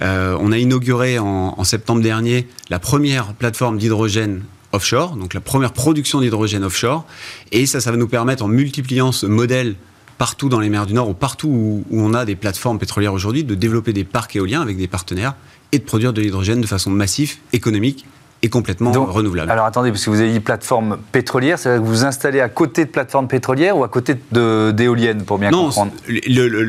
euh, 0.00 0.36
on 0.40 0.52
a 0.52 0.58
inauguré 0.58 1.18
en, 1.18 1.64
septembre 1.64 2.02
dernier 2.02 2.46
la 2.70 2.78
première 2.78 3.34
plateforme 3.34 3.78
d'hydrogène 3.78 4.42
offshore, 4.72 5.16
donc 5.16 5.34
la 5.34 5.40
première 5.40 5.72
production 5.72 6.20
d'hydrogène 6.20 6.64
offshore, 6.64 7.04
et 7.52 7.66
ça, 7.66 7.80
ça 7.80 7.90
va 7.90 7.96
nous 7.96 8.08
permettre 8.08 8.44
en 8.44 8.48
multipliant 8.48 9.12
ce 9.12 9.26
modèle 9.26 9.74
partout 10.16 10.48
dans 10.48 10.60
les 10.60 10.68
mers 10.68 10.86
du 10.86 10.94
Nord 10.94 11.08
ou 11.08 11.14
partout 11.14 11.48
où, 11.48 11.84
où 11.90 12.00
on 12.00 12.14
a 12.14 12.24
des 12.24 12.36
plateformes 12.36 12.78
pétrolières 12.78 13.12
aujourd'hui, 13.12 13.42
de 13.42 13.54
développer 13.54 13.92
des 13.92 14.04
parcs 14.04 14.36
éoliens 14.36 14.62
avec 14.62 14.76
des 14.76 14.86
partenaires 14.86 15.34
et 15.72 15.78
de 15.78 15.84
produire 15.84 16.12
de 16.12 16.20
l'hydrogène 16.20 16.60
de 16.60 16.66
façon 16.66 16.90
massive, 16.90 17.36
économique 17.52 18.06
et 18.42 18.48
complètement 18.48 18.92
renouvelable. 18.92 19.50
Alors 19.50 19.66
attendez, 19.66 19.90
parce 19.90 20.04
que 20.04 20.10
vous 20.10 20.20
avez 20.20 20.32
dit 20.32 20.40
plateforme 20.40 20.98
pétrolière, 21.12 21.58
c'est 21.58 21.68
que 21.76 21.78
vous 21.78 21.86
vous 21.86 22.04
installez 22.04 22.40
à 22.40 22.48
côté 22.48 22.86
de 22.86 22.90
plateforme 22.90 23.28
pétrolière 23.28 23.76
ou 23.76 23.84
à 23.84 23.88
côté 23.88 24.14
d'éoliennes, 24.32 25.24
pour 25.24 25.38
bien 25.38 25.50
comprendre 25.50 25.92
Non, 26.08 26.14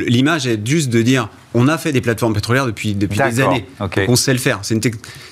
l'image 0.08 0.48
est 0.48 0.66
juste 0.68 0.90
de 0.90 1.02
dire 1.02 1.30
on 1.54 1.68
a 1.68 1.78
fait 1.78 1.92
des 1.92 2.02
plateformes 2.02 2.34
pétrolières 2.34 2.66
depuis, 2.66 2.94
depuis 2.94 3.20
des 3.20 3.42
années. 3.42 3.66
on 4.08 4.16
sait 4.16 4.34
le 4.34 4.40
faire. 4.40 4.60
C'est 4.62 4.76
une, 4.76 4.82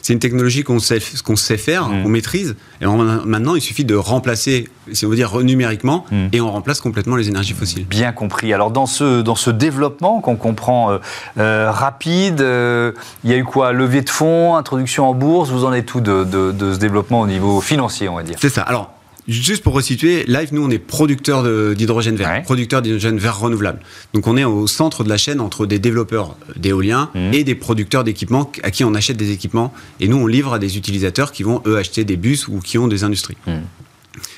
une, 0.10 0.20
technologie 0.20 0.64
qu'on 0.64 0.80
sait, 0.80 1.00
qu'on 1.24 1.36
sait 1.36 1.58
faire, 1.58 1.88
mm. 1.88 2.04
qu'on 2.04 2.10
maîtrise. 2.10 2.56
Et 2.82 2.86
maintenant, 2.86 3.56
il 3.56 3.62
suffit 3.62 3.86
de 3.86 3.96
remplacer, 3.96 4.68
si 4.92 5.06
on 5.06 5.10
veut 5.10 5.16
dire 5.16 5.38
numériquement, 5.40 6.06
mm. 6.12 6.28
et 6.34 6.42
on 6.42 6.52
remplace 6.52 6.82
complètement 6.82 7.16
les 7.16 7.30
énergies 7.30 7.54
fossiles. 7.54 7.86
Bien 7.86 8.12
compris. 8.12 8.54
Alors, 8.54 8.72
dans 8.72 8.86
ce, 8.86 9.22
dans 9.22 9.36
ce 9.36 9.50
développement 9.50 10.22
qu'on 10.22 10.36
comprend 10.36 10.92
euh, 10.92 10.98
euh, 11.38 11.72
rapide, 11.72 12.42
euh, 12.42 12.92
il 13.24 13.30
y 13.30 13.34
a 13.34 13.38
eu 13.38 13.44
quoi? 13.44 13.72
Levée 13.72 14.02
de 14.02 14.10
fonds, 14.10 14.56
introduction 14.56 15.08
en 15.08 15.14
bourse? 15.14 15.50
Vous 15.50 15.66
en 15.66 15.74
êtes 15.74 15.86
tout 15.86 16.02
de, 16.02 16.24
de, 16.24 16.52
de 16.52 16.74
ce 16.74 16.80
développement 16.80 17.22
au 17.22 17.28
niveau 17.28 17.62
financier, 17.62 18.10
on 18.10 18.16
va 18.16 18.24
dire? 18.24 18.38
C'est 18.40 18.50
ça. 18.50 18.64
Alors, 18.64 18.92
Juste 19.30 19.62
pour 19.62 19.74
resituer, 19.74 20.24
Live, 20.28 20.50
nous, 20.54 20.64
on 20.66 20.72
est 20.72 20.80
producteur 20.80 21.44
d'hydrogène 21.76 22.16
vert, 22.16 22.42
producteur 22.42 22.82
d'hydrogène 22.82 23.20
vert 23.20 23.40
renouvelable. 23.40 23.80
Donc, 24.14 24.26
on 24.26 24.36
est 24.36 24.44
au 24.44 24.66
centre 24.66 25.04
de 25.04 25.10
la 25.10 25.18
chaîne 25.18 25.40
entre 25.40 25.68
des 25.68 25.78
développeurs 25.78 26.36
d'éolien 26.56 27.12
mmh. 27.14 27.34
et 27.34 27.44
des 27.44 27.54
producteurs 27.54 28.04
d'équipements 28.04 28.52
à 28.64 28.72
qui 28.72 28.84
on 28.84 28.96
achète 28.96 29.18
des 29.18 29.32
équipements. 29.32 29.72
Et 30.00 30.08
nous, 30.08 30.18
on 30.18 30.26
livre 30.26 30.54
à 30.54 30.60
des 30.60 30.78
utilisateurs 30.78 31.32
qui 31.32 31.44
vont, 31.44 31.62
eux, 31.68 31.78
acheter 31.78 32.06
des 32.06 32.18
bus 32.18 32.48
ou 32.48 32.60
qui 32.60 32.80
ont 32.80 32.88
des 32.88 33.04
industries. 33.04 33.38
Mmh. 33.46 33.52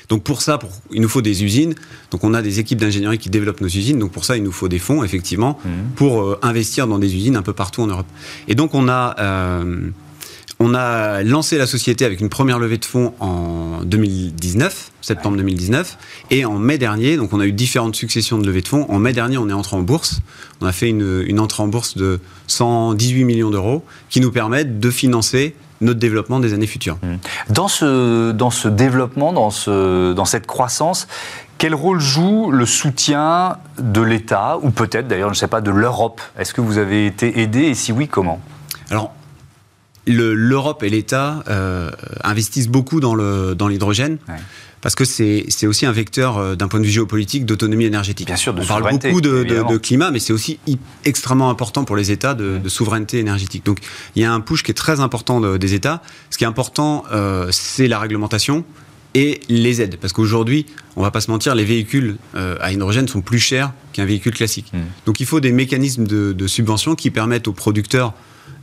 Donc 0.08 0.22
pour 0.24 0.42
ça, 0.42 0.58
il 0.90 1.00
nous 1.00 1.08
faut 1.08 1.22
des 1.22 1.42
usines. 1.42 1.74
Donc 2.10 2.22
on 2.24 2.34
a 2.34 2.42
des 2.42 2.60
équipes 2.60 2.78
d'ingénierie 2.78 3.16
qui 3.16 3.30
développent 3.30 3.62
nos 3.62 3.68
usines. 3.68 3.98
Donc 3.98 4.12
pour 4.12 4.26
ça, 4.26 4.36
il 4.36 4.42
nous 4.42 4.52
faut 4.52 4.68
des 4.68 4.78
fonds, 4.78 5.02
effectivement, 5.02 5.58
mmh. 5.64 5.68
pour 5.96 6.22
euh, 6.22 6.38
investir 6.42 6.86
dans 6.86 6.98
des 6.98 7.14
usines 7.14 7.36
un 7.36 7.42
peu 7.42 7.54
partout 7.54 7.80
en 7.80 7.86
Europe. 7.86 8.06
Et 8.46 8.54
donc 8.54 8.74
on 8.74 8.88
a 8.88 9.16
euh, 9.18 9.88
on 10.62 10.74
a 10.74 11.22
lancé 11.22 11.58
la 11.58 11.66
société 11.66 12.04
avec 12.04 12.20
une 12.20 12.28
première 12.28 12.58
levée 12.58 12.78
de 12.78 12.84
fonds 12.84 13.14
en 13.18 13.80
2019, 13.84 14.92
septembre 15.00 15.36
2019, 15.36 15.98
et 16.30 16.44
en 16.44 16.58
mai 16.58 16.78
dernier, 16.78 17.16
donc 17.16 17.32
on 17.32 17.40
a 17.40 17.46
eu 17.46 17.52
différentes 17.52 17.96
successions 17.96 18.38
de 18.38 18.46
levées 18.46 18.62
de 18.62 18.68
fonds. 18.68 18.86
En 18.88 18.98
mai 18.98 19.12
dernier, 19.12 19.38
on 19.38 19.48
est 19.48 19.52
entré 19.52 19.76
en 19.76 19.82
bourse. 19.82 20.20
On 20.60 20.66
a 20.66 20.72
fait 20.72 20.88
une, 20.88 21.40
entrée 21.40 21.62
en 21.64 21.68
bourse 21.68 21.96
de 21.96 22.20
118 22.46 23.24
millions 23.24 23.50
d'euros 23.50 23.84
qui 24.08 24.20
nous 24.20 24.30
permettent 24.30 24.78
de 24.78 24.90
financer 24.90 25.56
notre 25.80 25.98
développement 25.98 26.38
des 26.38 26.54
années 26.54 26.68
futures. 26.68 26.96
Mmh. 27.02 27.52
Dans 27.52 27.66
ce, 27.66 28.30
dans 28.30 28.50
ce 28.50 28.68
développement, 28.68 29.32
dans, 29.32 29.50
ce, 29.50 30.12
dans 30.12 30.24
cette 30.24 30.46
croissance, 30.46 31.08
quel 31.58 31.74
rôle 31.74 31.98
joue 31.98 32.52
le 32.52 32.66
soutien 32.66 33.56
de 33.80 34.00
l'État, 34.00 34.58
ou 34.62 34.70
peut-être 34.70 35.08
d'ailleurs, 35.08 35.30
je 35.30 35.34
ne 35.34 35.40
sais 35.40 35.48
pas, 35.48 35.60
de 35.60 35.72
l'Europe? 35.72 36.20
Est-ce 36.38 36.54
que 36.54 36.60
vous 36.60 36.78
avez 36.78 37.06
été 37.06 37.40
aidé 37.40 37.62
et 37.62 37.74
si 37.74 37.90
oui, 37.90 38.06
comment? 38.06 38.40
Alors, 38.90 39.12
l'Europe 40.06 40.82
et 40.82 40.88
l'État 40.88 41.42
euh, 41.48 41.90
investissent 42.24 42.68
beaucoup 42.68 43.00
dans 43.00 43.14
l'hydrogène. 43.14 44.18
Dans 44.26 44.34
Parce 44.80 44.94
que 44.94 45.04
c'est 45.04 45.66
aussi 45.66 45.86
un 45.86 45.92
vecteur 45.92 46.38
euh, 46.38 46.54
d'un 46.56 46.68
point 46.68 46.80
de 46.80 46.84
vue 46.84 46.90
géopolitique 46.90 47.46
d'autonomie 47.46 47.84
énergétique. 47.84 48.26
Bien 48.26 48.36
sûr, 48.36 48.54
On 48.58 48.66
parle 48.66 48.90
beaucoup 48.90 49.20
de, 49.20 49.44
de, 49.44 49.76
climat, 49.76 50.10
mais 50.10 50.18
c'est 50.18 50.32
aussi 50.32 50.58
extrêmement 51.04 51.50
important 51.50 51.84
pour 51.84 51.96
les 51.96 52.10
États 52.10 52.34
de, 52.34 52.68
souveraineté 52.68 53.18
énergétique. 53.18 53.64
Donc 53.64 53.78
il 54.16 54.22
y 54.22 54.24
a 54.24 54.32
un 54.32 54.40
push 54.40 54.62
qui 54.62 54.70
est 54.70 54.74
très 54.74 55.00
important 55.00 55.40
des 55.56 55.74
États. 55.74 56.02
Ce 56.30 56.38
qui 56.38 56.44
est 56.44 56.48
important, 56.48 57.04
euh, 57.12 57.48
c'est 57.50 57.86
la 57.86 57.98
réglementation 57.98 58.64
et 59.14 59.40
les 59.48 59.82
aides. 59.82 59.98
Parce 60.00 60.14
qu'aujourd'hui, 60.14 60.64
on 60.96 61.02
va 61.02 61.10
pas 61.10 61.20
se 61.20 61.30
mentir, 61.30 61.54
les 61.54 61.66
véhicules 61.66 62.16
à 62.34 62.72
hydrogène 62.72 63.06
sont 63.08 63.20
plus 63.20 63.38
chers 63.38 63.72
qu'un 63.92 64.06
véhicule 64.06 64.34
classique. 64.34 64.72
Hmm. 64.72 64.80
Donc 65.04 65.20
il 65.20 65.26
faut 65.26 65.38
des 65.38 65.52
mécanismes 65.52 66.06
de, 66.06 66.32
de 66.32 66.46
subvention 66.46 66.94
qui 66.94 67.10
permettent 67.10 67.46
aux 67.46 67.52
producteurs 67.52 68.14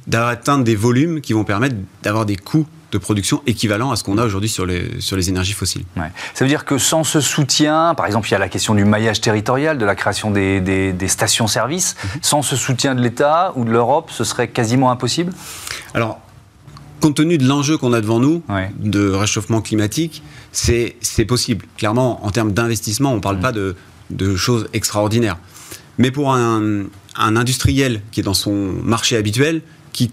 d'atteindre 0.09 0.63
des 0.63 0.75
volumes 0.75 1.21
qui 1.21 1.33
vont 1.33 1.43
permettre 1.43 1.75
d'avoir 2.03 2.25
des 2.25 2.35
coûts 2.35 2.65
de 2.91 2.97
production 2.97 3.43
équivalents 3.45 3.91
à 3.91 3.95
ce 3.95 4.03
qu'on 4.03 4.17
a 4.17 4.25
aujourd'hui 4.25 4.49
sur 4.49 4.65
les, 4.65 4.99
sur 4.99 5.15
les 5.15 5.29
énergies 5.29 5.53
fossiles. 5.53 5.83
Ça 6.33 6.43
veut 6.43 6.49
dire 6.49 6.65
que 6.65 6.79
sans 6.79 7.03
ce 7.03 7.21
soutien, 7.21 7.93
par 7.95 8.07
exemple, 8.07 8.27
il 8.27 8.31
y 8.31 8.35
a 8.35 8.39
la 8.39 8.49
question 8.49 8.73
du 8.73 8.83
maillage 8.83 9.21
territorial, 9.21 9.77
de 9.77 9.85
la 9.85 9.93
création 9.93 10.31
des, 10.31 10.59
des, 10.59 11.07
stations-service, 11.07 11.95
mhm. 11.95 12.09
sans 12.23 12.41
ce 12.41 12.55
soutien 12.55 12.95
de 12.95 13.01
l'État 13.01 13.53
ou 13.55 13.63
de 13.63 13.69
l'Europe, 13.69 14.09
ce 14.11 14.23
serait 14.23 14.47
quasiment 14.47 14.89
impossible? 14.89 15.31
Alors, 15.93 16.19
compte 16.99 17.15
tenu 17.15 17.37
de 17.37 17.47
l'enjeu 17.47 17.77
qu'on 17.77 17.93
a 17.93 18.01
devant 18.01 18.19
nous, 18.19 18.41
de 18.79 19.11
réchauffement 19.11 19.61
climatique, 19.61 20.23
c'est 20.51 21.25
possible. 21.27 21.65
Clairement, 21.77 22.25
en 22.25 22.31
termes 22.31 22.53
d'investissement, 22.53 23.11
on 23.11 23.17
ne 23.17 23.21
parle 23.21 23.35
mhm. 23.35 23.41
pas 23.43 23.51
de, 23.51 23.75
de 24.09 24.35
choses 24.35 24.67
extraordinaires. 24.73 25.37
Mais 25.99 26.09
pour 26.09 26.33
un, 26.33 26.85
un 27.15 27.35
industriel 27.35 28.01
qui 28.11 28.21
est 28.21 28.23
dans 28.23 28.33
son 28.33 28.55
marché 28.83 29.15
habituel, 29.17 29.61
qui, 29.99 30.11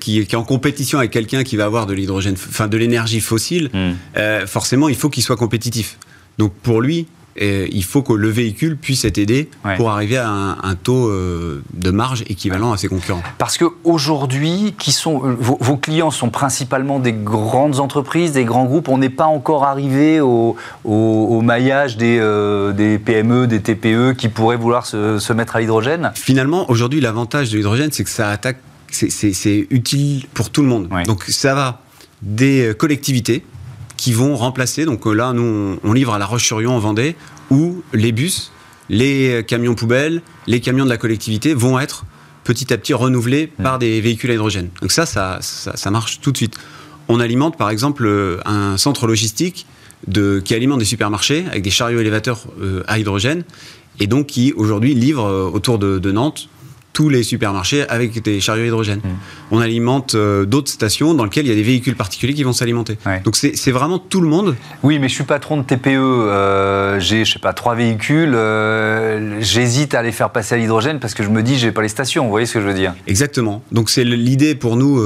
qui, 0.00 0.18
est 0.18 0.34
en 0.34 0.44
compétition 0.44 0.98
avec 0.98 1.10
quelqu'un 1.10 1.44
qui 1.44 1.56
va 1.56 1.64
avoir 1.64 1.86
de 1.86 1.94
l'hydrogène, 1.94 2.34
enfin 2.34 2.66
de 2.66 2.76
l'énergie 2.76 3.20
fossile, 3.20 3.70
hmm. 3.72 3.92
euh, 4.16 4.46
forcément, 4.46 4.88
il 4.88 4.96
faut 4.96 5.10
qu'il 5.10 5.22
soit 5.22 5.36
compétitif. 5.36 5.98
Donc 6.38 6.52
pour 6.54 6.80
lui, 6.80 7.06
euh, 7.40 7.66
il 7.70 7.84
faut 7.84 8.02
que 8.02 8.12
le 8.12 8.28
véhicule 8.28 8.76
puisse 8.76 9.04
être 9.04 9.18
aidé 9.18 9.48
pour 9.76 9.90
arriver 9.90 10.16
à 10.16 10.28
un, 10.28 10.74
taux 10.74 11.08
euh, 11.08 11.62
de 11.74 11.90
marge 11.90 12.24
équivalent 12.28 12.72
à 12.72 12.76
ses 12.76 12.88
concurrents. 12.88 13.22
Parce 13.38 13.58
qu'aujourd'hui, 13.58 14.74
qui 14.78 14.92
sont 14.92 15.18
vos, 15.18 15.76
clients 15.76 16.10
sont 16.10 16.30
principalement 16.30 16.98
des 16.98 17.12
grandes 17.12 17.80
entreprises, 17.80 18.32
des 18.32 18.44
grands 18.44 18.64
groupes. 18.64 18.88
On 18.88 18.98
n'est 18.98 19.08
pas 19.10 19.26
encore 19.26 19.64
arrivé 19.64 20.20
au, 20.20 20.56
maillage 21.42 21.96
des, 21.96 22.18
des, 22.74 22.98
PME, 22.98 23.46
des 23.46 23.60
TPE 23.60 24.14
qui 24.16 24.28
pourraient 24.28 24.56
vouloir 24.56 24.86
se, 24.86 25.18
se 25.18 25.32
mettre 25.32 25.56
à 25.56 25.60
l'hydrogène. 25.60 26.12
Finalement, 26.14 26.70
aujourd'hui, 26.70 27.00
l'avantage 27.00 27.50
de 27.50 27.56
l'hydrogène, 27.56 27.90
c'est 27.92 28.04
que 28.04 28.10
ça 28.10 28.30
attaque 28.30 28.58
c'est 28.90 29.66
utile 29.70 30.26
pour 30.34 30.50
tout 30.50 30.62
le 30.62 30.68
monde. 30.68 30.88
Donc 31.06 31.24
ça 31.24 31.54
va 31.54 31.82
des 32.22 32.74
collectivités 32.76 33.44
qui 33.98 34.14
vont 34.14 34.34
remplacer, 34.36 34.86
donc 34.86 35.04
là 35.04 35.34
nous 35.34 35.78
on, 35.84 35.92
livre 35.92 36.14
à 36.14 36.18
La 36.18 36.24
Roche-sur-Yon 36.24 36.70
en 36.70 36.78
Vendée, 36.78 37.16
où 37.50 37.82
les 37.92 38.12
bus, 38.12 38.52
les 38.88 39.44
camions 39.46 39.74
poubelles, 39.74 40.22
les 40.46 40.60
camions 40.60 40.84
de 40.84 40.88
la 40.88 40.96
collectivité 40.96 41.52
vont 41.52 41.78
être 41.78 42.06
petit 42.44 42.72
à 42.72 42.78
petit 42.78 42.94
renouvelés 42.94 43.48
par 43.62 43.78
des 43.78 44.00
véhicules 44.00 44.30
à 44.30 44.34
hydrogène. 44.34 44.70
Donc 44.80 44.92
ça 44.92 45.04
ça, 45.04 45.40
ça, 45.42 45.90
marche 45.90 46.20
tout 46.22 46.32
de 46.32 46.36
suite. 46.38 46.56
On 47.08 47.20
alimente 47.20 47.58
par 47.58 47.68
exemple 47.68 48.40
un 48.46 48.78
centre 48.78 49.06
logistique 49.06 49.66
de, 50.06 50.40
qui 50.42 50.54
alimente 50.54 50.78
des 50.78 50.86
supermarchés 50.86 51.44
avec 51.50 51.62
des 51.62 51.70
chariots 51.70 52.00
élévateurs 52.00 52.46
euh, 52.62 52.84
à 52.86 52.98
hydrogène 52.98 53.42
et 54.00 54.06
donc 54.06 54.28
qui 54.28 54.52
aujourd'hui 54.54 54.94
livre 54.94 55.50
autour 55.52 55.78
de 55.78 56.12
Nantes 56.12 56.48
tous 56.98 57.08
les 57.08 57.22
supermarchés 57.22 57.88
avec 57.88 58.20
des 58.24 58.40
chariots 58.40 58.64
hydrogène. 58.64 58.98
Mmh. 58.98 59.52
On 59.52 59.60
alimente 59.60 60.16
euh, 60.16 60.44
d'autres 60.44 60.68
stations 60.68 61.14
dans 61.14 61.22
lesquelles 61.22 61.46
il 61.46 61.48
y 61.48 61.52
a 61.52 61.54
des 61.54 61.62
véhicules 61.62 61.94
particuliers 61.94 62.34
qui 62.34 62.42
vont 62.42 62.52
s'alimenter. 62.52 62.98
Donc 63.22 63.36
c'est 63.36 63.70
vraiment 63.70 64.00
tout 64.00 64.20
le 64.20 64.26
monde. 64.26 64.56
Oui, 64.82 64.98
mais 64.98 65.08
je 65.08 65.14
suis 65.14 65.22
patron 65.22 65.58
de 65.58 65.62
TPE, 65.62 65.90
euh, 65.90 66.98
j'ai, 66.98 67.24
je 67.24 67.34
sais 67.34 67.38
pas, 67.38 67.52
trois 67.52 67.76
véhicules, 67.76 68.34
euh, 68.34 69.40
j'hésite 69.40 69.94
à 69.94 70.02
les 70.02 70.10
faire 70.10 70.30
passer 70.30 70.56
à 70.56 70.58
l'hydrogène 70.58 70.98
parce 70.98 71.14
que 71.14 71.22
je 71.22 71.28
me 71.28 71.44
dis, 71.44 71.56
j'ai 71.56 71.70
pas 71.70 71.82
les 71.82 71.88
stations, 71.88 72.24
vous 72.24 72.30
voyez 72.30 72.46
ce 72.46 72.54
que 72.54 72.60
je 72.60 72.66
veux 72.66 72.74
dire? 72.74 72.96
Exactement. 73.06 73.62
Donc 73.70 73.90
c'est 73.90 74.02
l'idée 74.02 74.56
pour 74.56 74.74
nous, 74.74 75.00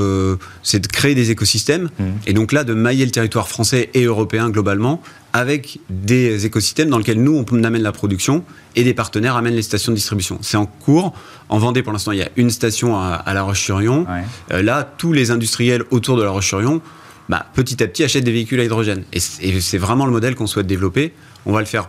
c'est 0.63 0.81
de 0.81 0.87
créer 0.87 1.15
des 1.15 1.31
écosystèmes, 1.31 1.91
mmh. 1.99 2.05
et 2.27 2.33
donc 2.33 2.53
là, 2.53 2.65
de 2.65 2.73
mailler 2.73 3.05
le 3.05 3.11
territoire 3.11 3.49
français 3.49 3.91
et 3.93 4.05
européen 4.05 4.49
globalement 4.49 5.03
avec 5.33 5.79
des 5.89 6.47
écosystèmes 6.47 6.91
dans 6.91 6.99
lesquels 6.99 7.23
nous, 7.23 7.45
on 7.51 7.65
amène 7.65 7.83
la 7.83 7.93
production 7.93 8.45
et 8.77 8.85
des 8.85 8.95
partenaires 8.95 9.37
amènent 9.37 9.55
les 9.55 9.62
stations 9.62 9.93
de 9.93 9.97
distribution. 9.97 10.39
C'est 10.43 10.57
en 10.57 10.67
cours. 10.67 11.12
En 11.49 11.59
Vendée, 11.59 11.83
pour 11.83 11.93
l'instant, 11.93 12.12
il 12.12 12.19
y 12.19 12.23
a 12.23 12.29
une 12.37 12.51
station 12.51 12.99
à, 12.99 13.23
La 13.33 13.43
Roche-sur-Yon. 13.43 14.07
Euh, 14.53 14.62
là, 14.62 14.85
tous 14.97 15.12
les 15.12 15.31
industriels 15.31 15.85
autour 15.91 16.17
de 16.17 16.23
La 16.23 16.31
Roche-sur-Yon, 16.31 16.81
bah, 17.29 17.47
petit 17.55 17.83
à 17.83 17.87
petit, 17.87 18.05
achètent 18.05 18.25
des 18.25 18.33
véhicules 18.33 18.61
à 18.61 18.65
hydrogène. 18.65 19.05
Et 19.12 19.21
c'est 19.21 19.79
vraiment 19.79 20.07
le 20.07 20.12
modèle 20.12 20.35
qu'on 20.35 20.47
souhaite 20.47 20.67
développer. 20.67 21.15
On 21.47 21.53
va 21.53 21.61
le 21.61 21.67
faire 21.67 21.89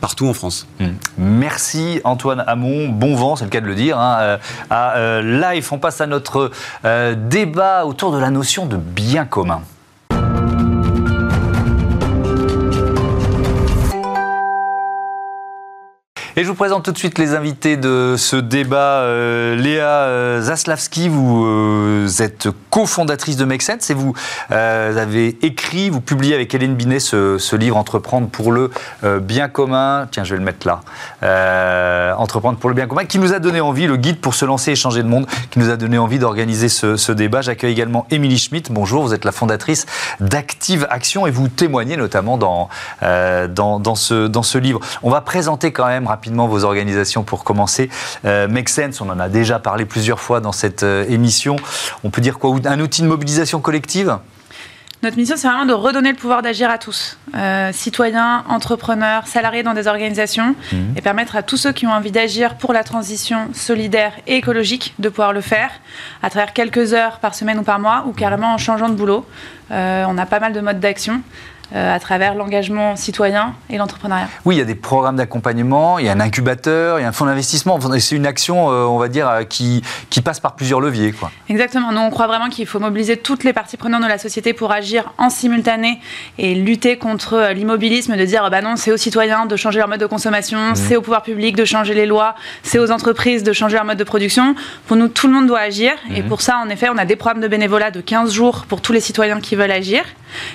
partout 0.00 0.26
en 0.26 0.34
France. 0.34 0.66
Hmm. 0.80 0.88
Merci 1.18 2.00
Antoine 2.02 2.42
Hamon, 2.48 2.88
bon 2.88 3.14
vent, 3.14 3.36
c'est 3.36 3.44
le 3.44 3.50
cas 3.50 3.60
de 3.60 3.66
le 3.66 3.76
dire, 3.76 4.00
hein, 4.00 4.18
euh, 4.20 4.36
à 4.68 4.96
euh, 4.96 5.22
Live. 5.40 5.68
On 5.70 5.78
passe 5.78 6.00
à 6.00 6.08
notre 6.08 6.50
débat 6.84 7.86
autour 7.86 8.12
de 8.12 8.18
la 8.18 8.30
notion 8.30 8.66
de 8.66 8.76
bien 8.76 9.24
commun. 9.24 9.62
Et 16.34 16.44
je 16.44 16.48
vous 16.48 16.54
présente 16.54 16.82
tout 16.82 16.92
de 16.92 16.98
suite 16.98 17.18
les 17.18 17.34
invités 17.34 17.76
de 17.76 18.14
ce 18.16 18.36
débat. 18.36 19.00
Euh, 19.02 19.54
Léa 19.54 19.84
euh, 19.84 20.40
Zaslavski, 20.40 21.10
vous 21.10 21.44
euh, 21.44 22.08
êtes 22.20 22.48
cofondatrice 22.70 23.36
de 23.36 23.44
Make 23.44 23.60
Sense 23.60 23.90
et 23.90 23.94
vous 23.94 24.14
avez 24.48 25.36
écrit, 25.42 25.90
vous 25.90 26.00
publiez 26.00 26.34
avec 26.34 26.54
Hélène 26.54 26.74
Binet 26.74 27.00
ce, 27.00 27.56
livre 27.56 27.76
Entreprendre 27.76 28.28
pour 28.28 28.50
le 28.50 28.70
bien 29.20 29.48
commun. 29.48 30.08
Tiens, 30.10 30.24
je 30.24 30.32
vais 30.32 30.38
le 30.38 30.44
mettre 30.44 30.66
là. 30.66 32.14
Entreprendre 32.16 32.58
pour 32.58 32.70
le 32.70 32.74
bien 32.74 32.86
commun, 32.86 33.04
qui 33.04 33.18
nous 33.18 33.34
a 33.34 33.38
donné 33.38 33.60
envie, 33.60 33.86
le 33.86 33.96
guide 33.96 34.18
pour 34.18 34.34
se 34.34 34.46
lancer 34.46 34.70
et 34.70 34.74
changer 34.74 35.02
de 35.02 35.08
monde, 35.08 35.26
qui 35.50 35.58
nous 35.58 35.68
a 35.68 35.76
donné 35.76 35.98
envie 35.98 36.18
d'organiser 36.18 36.70
ce, 36.70 37.12
débat. 37.12 37.42
J'accueille 37.42 37.72
également 37.72 38.06
Émilie 38.10 38.38
Schmitt. 38.38 38.72
Bonjour, 38.72 39.02
vous 39.02 39.12
êtes 39.12 39.26
la 39.26 39.32
fondatrice 39.32 39.84
d'Active 40.20 40.86
Action 40.88 41.26
et 41.26 41.30
vous 41.30 41.48
témoignez 41.48 41.98
notamment 41.98 42.38
dans, 42.38 42.70
dans, 43.02 43.80
dans, 43.80 43.94
ce, 43.94 44.28
dans 44.28 44.42
ce 44.42 44.56
livre. 44.56 44.80
On 45.02 45.10
va 45.10 45.20
présenter 45.20 45.72
quand 45.72 45.86
même 45.86 46.06
rapidement 46.06 46.22
rapidement 46.32 46.48
vos 46.48 46.64
organisations 46.64 47.24
pour 47.24 47.44
commencer. 47.44 47.90
Euh, 48.24 48.48
Make 48.48 48.70
Sense, 48.70 49.02
on 49.02 49.10
en 49.10 49.20
a 49.20 49.28
déjà 49.28 49.58
parlé 49.58 49.84
plusieurs 49.84 50.18
fois 50.18 50.40
dans 50.40 50.52
cette 50.52 50.82
euh, 50.82 51.04
émission. 51.08 51.56
On 52.04 52.10
peut 52.10 52.22
dire 52.22 52.38
quoi 52.38 52.56
Un 52.64 52.80
outil 52.80 53.02
de 53.02 53.06
mobilisation 53.06 53.60
collective? 53.60 54.16
Notre 55.02 55.18
mission, 55.18 55.36
c'est 55.36 55.48
vraiment 55.48 55.66
de 55.66 55.74
redonner 55.74 56.10
le 56.10 56.16
pouvoir 56.16 56.40
d'agir 56.40 56.70
à 56.70 56.78
tous, 56.78 57.18
euh, 57.34 57.70
citoyens, 57.72 58.44
entrepreneurs, 58.48 59.26
salariés 59.26 59.62
dans 59.62 59.74
des 59.74 59.88
organisations, 59.88 60.54
mmh. 60.72 60.76
et 60.96 61.02
permettre 61.02 61.36
à 61.36 61.42
tous 61.42 61.56
ceux 61.58 61.72
qui 61.72 61.86
ont 61.86 61.92
envie 61.92 62.12
d'agir 62.12 62.56
pour 62.56 62.72
la 62.72 62.84
transition 62.84 63.48
solidaire 63.52 64.12
et 64.26 64.36
écologique 64.36 64.94
de 65.00 65.10
pouvoir 65.10 65.34
le 65.34 65.40
faire 65.42 65.70
à 66.22 66.30
travers 66.30 66.54
quelques 66.54 66.94
heures 66.94 67.18
par 67.18 67.34
semaine 67.34 67.58
ou 67.58 67.62
par 67.62 67.78
mois, 67.78 68.04
ou 68.06 68.12
carrément 68.12 68.54
en 68.54 68.58
changeant 68.58 68.88
de 68.88 68.94
boulot. 68.94 69.26
on 69.70 70.18
a 70.18 70.26
pas 70.26 70.40
mal 70.40 70.52
de 70.52 70.60
modes 70.60 70.80
d'action. 70.80 71.20
Euh, 71.74 71.94
à 71.94 71.98
travers 71.98 72.34
l'engagement 72.34 72.96
citoyen 72.96 73.54
et 73.70 73.78
l'entrepreneuriat. 73.78 74.28
Oui, 74.44 74.56
il 74.56 74.58
y 74.58 74.60
a 74.60 74.66
des 74.66 74.74
programmes 74.74 75.16
d'accompagnement, 75.16 75.98
il 75.98 76.04
y 76.04 76.08
a 76.10 76.12
un 76.12 76.20
incubateur, 76.20 76.98
il 76.98 77.02
y 77.02 77.04
a 77.06 77.08
un 77.08 77.12
fonds 77.12 77.24
d'investissement. 77.24 77.78
C'est 77.98 78.14
une 78.14 78.26
action, 78.26 78.70
euh, 78.70 78.84
on 78.84 78.98
va 78.98 79.08
dire, 79.08 79.26
euh, 79.26 79.44
qui, 79.44 79.82
qui 80.10 80.20
passe 80.20 80.38
par 80.38 80.54
plusieurs 80.54 80.80
leviers. 80.80 81.12
Quoi. 81.12 81.30
Exactement. 81.48 81.90
Nous, 81.90 82.00
on 82.00 82.10
croit 82.10 82.26
vraiment 82.26 82.50
qu'il 82.50 82.66
faut 82.66 82.78
mobiliser 82.78 83.16
toutes 83.16 83.42
les 83.42 83.54
parties 83.54 83.78
prenantes 83.78 84.02
de 84.02 84.08
la 84.08 84.18
société 84.18 84.52
pour 84.52 84.70
agir 84.70 85.14
en 85.16 85.30
simultané 85.30 85.98
et 86.36 86.54
lutter 86.54 86.98
contre 86.98 87.52
l'immobilisme 87.54 88.18
de 88.18 88.24
dire 88.26 88.50
bah 88.50 88.60
non, 88.60 88.76
c'est 88.76 88.92
aux 88.92 88.98
citoyens 88.98 89.46
de 89.46 89.56
changer 89.56 89.78
leur 89.78 89.88
mode 89.88 90.00
de 90.00 90.06
consommation, 90.06 90.72
mmh. 90.72 90.76
c'est 90.76 90.96
au 90.96 91.00
pouvoir 91.00 91.22
public 91.22 91.56
de 91.56 91.64
changer 91.64 91.94
les 91.94 92.04
lois, 92.04 92.34
c'est 92.62 92.80
aux 92.80 92.90
entreprises 92.90 93.44
de 93.44 93.52
changer 93.54 93.76
leur 93.76 93.86
mode 93.86 93.98
de 93.98 94.04
production. 94.04 94.54
Pour 94.86 94.98
nous, 94.98 95.08
tout 95.08 95.26
le 95.26 95.32
monde 95.32 95.46
doit 95.46 95.60
agir. 95.60 95.92
Et 96.14 96.20
mmh. 96.20 96.28
pour 96.28 96.42
ça, 96.42 96.58
en 96.58 96.68
effet, 96.68 96.88
on 96.92 96.98
a 96.98 97.06
des 97.06 97.16
programmes 97.16 97.40
de 97.40 97.48
bénévolat 97.48 97.90
de 97.90 98.02
15 98.02 98.30
jours 98.30 98.66
pour 98.68 98.82
tous 98.82 98.92
les 98.92 99.00
citoyens 99.00 99.40
qui 99.40 99.56
veulent 99.56 99.70
agir, 99.70 100.04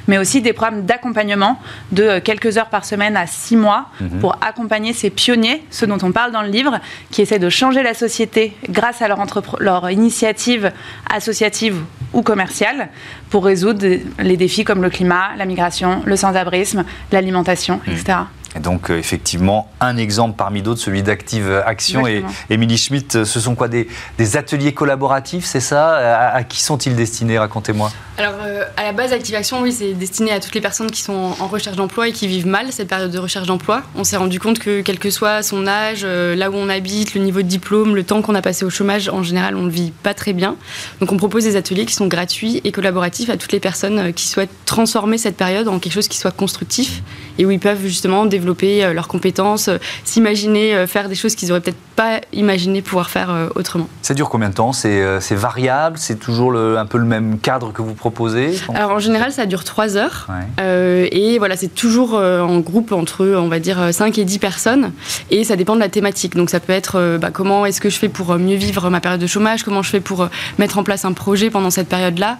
mais 0.07 0.19
aussi 0.19 0.43
des 0.43 0.53
programmes 0.53 0.85
d'accompagnement 0.85 1.06
accompagnement 1.07 1.59
de 1.91 2.03
euh, 2.03 2.19
quelques 2.21 2.57
heures 2.57 2.69
par 2.69 2.83
semaine 2.85 3.15
à 3.15 3.27
six 3.27 3.55
mois 3.55 3.85
mhm. 4.01 4.19
pour 4.19 4.35
accompagner 4.41 4.93
ces 4.93 5.09
pionniers, 5.09 5.63
ceux 5.69 5.87
dont 5.87 5.97
on 6.03 6.11
parle 6.11 6.31
dans 6.31 6.41
le 6.41 6.49
livre, 6.49 6.79
qui 7.11 7.21
essaient 7.21 7.39
de 7.39 7.49
changer 7.49 7.81
la 7.81 7.93
société 7.93 8.53
grâce 8.69 9.01
à 9.01 9.07
leur, 9.07 9.19
leur 9.59 9.89
initiative 9.89 10.71
associative 11.09 11.75
ou 12.13 12.21
commerciale 12.21 12.89
pour 13.29 13.45
résoudre 13.45 13.85
les 14.19 14.37
défis 14.37 14.63
comme 14.63 14.81
le 14.81 14.89
climat, 14.89 15.29
la 15.37 15.45
migration, 15.45 16.01
le 16.05 16.15
sans-abrisme, 16.15 16.83
l'alimentation, 17.11 17.79
etc. 17.87 18.19
Et 18.55 18.59
donc, 18.59 18.89
euh, 18.89 18.97
effectivement, 18.97 19.69
un 19.81 19.97
exemple 19.97 20.35
parmi 20.37 20.61
d'autres, 20.61 20.79
celui 20.79 21.03
d'Active 21.03 21.63
Action. 21.65 22.07
Et 22.07 22.23
Émilie 22.49 22.77
Schmitt, 22.77 23.15
euh, 23.15 23.25
ce 23.25 23.39
sont 23.39 23.55
quoi 23.55 23.67
des, 23.67 23.87
ateliers 24.35 24.73
collaboratifs, 24.73 25.45
c'est 25.45 25.59
ça? 25.59 26.33
À, 26.33 26.43
qui 26.43 26.61
sont-ils 26.61 26.95
destinés? 26.95 27.37
Racontez-moi. 27.37 27.91
Alors, 28.17 28.33
euh, 28.43 28.63
à 28.77 28.83
la 28.83 28.93
base, 28.93 29.13
Active 29.13 29.35
Action, 29.35 29.61
oui, 29.61 29.71
c'est 29.71 29.93
destiné 29.93 30.31
à 30.31 30.39
toutes 30.39 30.55
les 30.55 30.61
personnes 30.61 30.89
qui 30.89 31.01
sont 31.01 31.35
en 31.39 31.47
recherche 31.47 31.75
d'emploi 31.75 32.07
et 32.07 32.11
qui 32.11 32.27
vivent 32.27 32.47
mal 32.47 32.71
cette 32.71 32.87
période 32.87 33.11
de 33.11 33.19
recherche 33.19 33.47
d'emploi. 33.47 33.83
On 33.95 34.03
s'est 34.03 34.17
rendu 34.17 34.39
compte 34.39 34.59
que, 34.59 34.81
quel 34.81 34.99
que 34.99 35.09
soit 35.09 35.43
son 35.43 35.67
âge, 35.67 36.05
là 36.05 36.49
où 36.49 36.55
on 36.55 36.69
habite, 36.69 37.13
le 37.13 37.21
niveau 37.21 37.41
de 37.41 37.47
diplôme, 37.47 37.95
le 37.95 38.03
temps 38.03 38.21
qu'on 38.21 38.35
a 38.35 38.41
passé 38.41 38.65
au 38.65 38.69
chômage, 38.69 39.09
en 39.09 39.23
général, 39.23 39.55
on 39.55 39.63
ne 39.63 39.69
vit 39.69 39.91
pas 39.91 40.13
très 40.13 40.33
bien. 40.33 40.55
Donc, 40.99 41.11
on 41.11 41.17
propose 41.17 41.43
des 41.43 41.55
ateliers 41.55 41.85
qui 41.85 41.93
sont 41.93 42.07
gratuits 42.07 42.61
et 42.63 42.71
collaboratifs 42.71 43.29
à 43.29 43.37
toutes 43.37 43.51
les 43.51 43.59
personnes 43.59 44.13
qui 44.13 44.27
souhaitent 44.27 44.49
transformer 44.65 45.17
cette 45.17 45.37
période 45.37 45.67
en 45.67 45.79
quelque 45.79 45.93
chose 45.93 46.07
qui 46.07 46.17
soit 46.17 46.31
constructif 46.31 47.01
et 47.37 47.45
où 47.45 47.51
ils 47.51 47.59
peuvent 47.59 47.81
justement 47.83 48.25
développer 48.25 48.83
euh, 48.83 48.93
leurs 48.93 49.07
compétences, 49.07 49.67
euh, 49.67 49.77
s'imaginer 50.03 50.75
euh, 50.75 50.87
faire 50.87 51.09
des 51.09 51.15
choses 51.15 51.35
qu'ils 51.35 51.49
n'auraient 51.49 51.61
peut-être 51.61 51.77
pas 51.95 52.21
imaginé 52.31 52.81
pouvoir 52.81 53.09
faire 53.09 53.49
autrement. 53.55 53.89
Ça 54.03 54.13
dure 54.13 54.29
combien 54.29 54.49
de 54.49 54.53
temps? 54.53 54.71
C'est 54.71 55.17
variable? 55.31 55.97
C'est 55.97 56.19
toujours 56.19 56.55
un 56.55 56.85
peu 56.85 56.99
le 56.99 57.05
même 57.05 57.39
cadre 57.39 57.73
que 57.73 57.81
vous 57.81 57.95
proposez 57.95 58.53
Alors 58.75 58.91
en 58.91 58.99
général, 58.99 59.31
ça 59.31 59.47
dure 59.47 59.63
3 59.63 59.97
heures. 59.97 60.27
et 60.59 61.39
voilà, 61.39 61.57
c'est 61.57 61.73
toujours 61.73 62.13
en 62.13 62.59
groupe 62.59 62.91
entre, 62.91 63.25
on 63.25 63.47
va 63.47 63.57
dire, 63.57 63.91
5 63.91 64.15
et 64.19 64.25
10 64.25 64.37
personnes. 64.37 64.91
Et 65.31 65.43
ça 65.43 65.55
dépend 65.55 65.73
de 65.73 65.79
la 65.79 65.89
thématique. 65.89 66.35
Donc 66.35 66.51
ça 66.51 66.59
peut 66.59 66.71
être 66.71 67.17
bah, 67.19 67.31
comment 67.33 67.65
est-ce 67.65 67.81
que 67.81 67.89
je 67.89 67.97
fais 67.97 68.09
pour 68.09 68.37
mieux 68.37 68.57
vivre 68.57 68.91
ma 68.91 68.99
période 68.99 69.19
de 69.19 69.25
chômage? 69.25 69.63
Comment 69.63 69.81
je 69.81 69.89
fais 69.89 69.99
pour 69.99 70.29
mettre 70.59 70.77
en 70.77 70.83
place 70.83 71.03
un 71.03 71.13
projet 71.13 71.49
pendant 71.49 71.71
cette 71.71 71.89
période-là? 71.89 72.37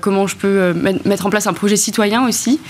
Comment 0.00 0.28
je 0.28 0.36
peux 0.36 0.74
mettre 1.04 1.26
en 1.26 1.30
place 1.30 1.48
un 1.48 1.54
projet 1.54 1.74
citoyen 1.74 2.24
aussi 2.24 2.60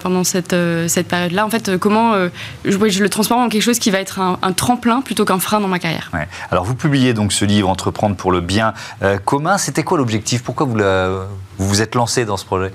pendant 0.00 0.24
cette, 0.24 0.56
cette 0.86 0.97
période-là. 1.06 1.46
En 1.46 1.50
fait, 1.50 1.76
comment 1.76 2.14
euh, 2.14 2.28
je, 2.64 2.76
le 2.76 3.08
transforme 3.08 3.42
en 3.42 3.48
quelque 3.48 3.62
chose 3.62 3.78
qui 3.78 3.90
va 3.90 4.00
être 4.00 4.18
un, 4.20 4.52
tremplin 4.52 5.02
plutôt 5.02 5.24
qu'un 5.24 5.38
frein 5.38 5.60
dans 5.60 5.68
ma 5.68 5.78
carrière. 5.78 6.10
Alors, 6.50 6.64
vous 6.64 6.74
publiez 6.74 7.14
donc 7.14 7.32
ce 7.32 7.44
livre 7.44 7.68
Entreprendre 7.68 8.16
pour 8.16 8.32
le 8.32 8.40
bien 8.40 8.74
euh, 9.02 9.18
commun. 9.18 9.58
C'était 9.58 9.84
quoi 9.84 9.98
l'objectif? 9.98 10.42
Pourquoi 10.42 10.66
vous 10.66 10.78
vous 11.58 11.82
êtes 11.82 11.94
lancé 11.94 12.24
dans 12.24 12.36
ce 12.36 12.44
projet? 12.44 12.72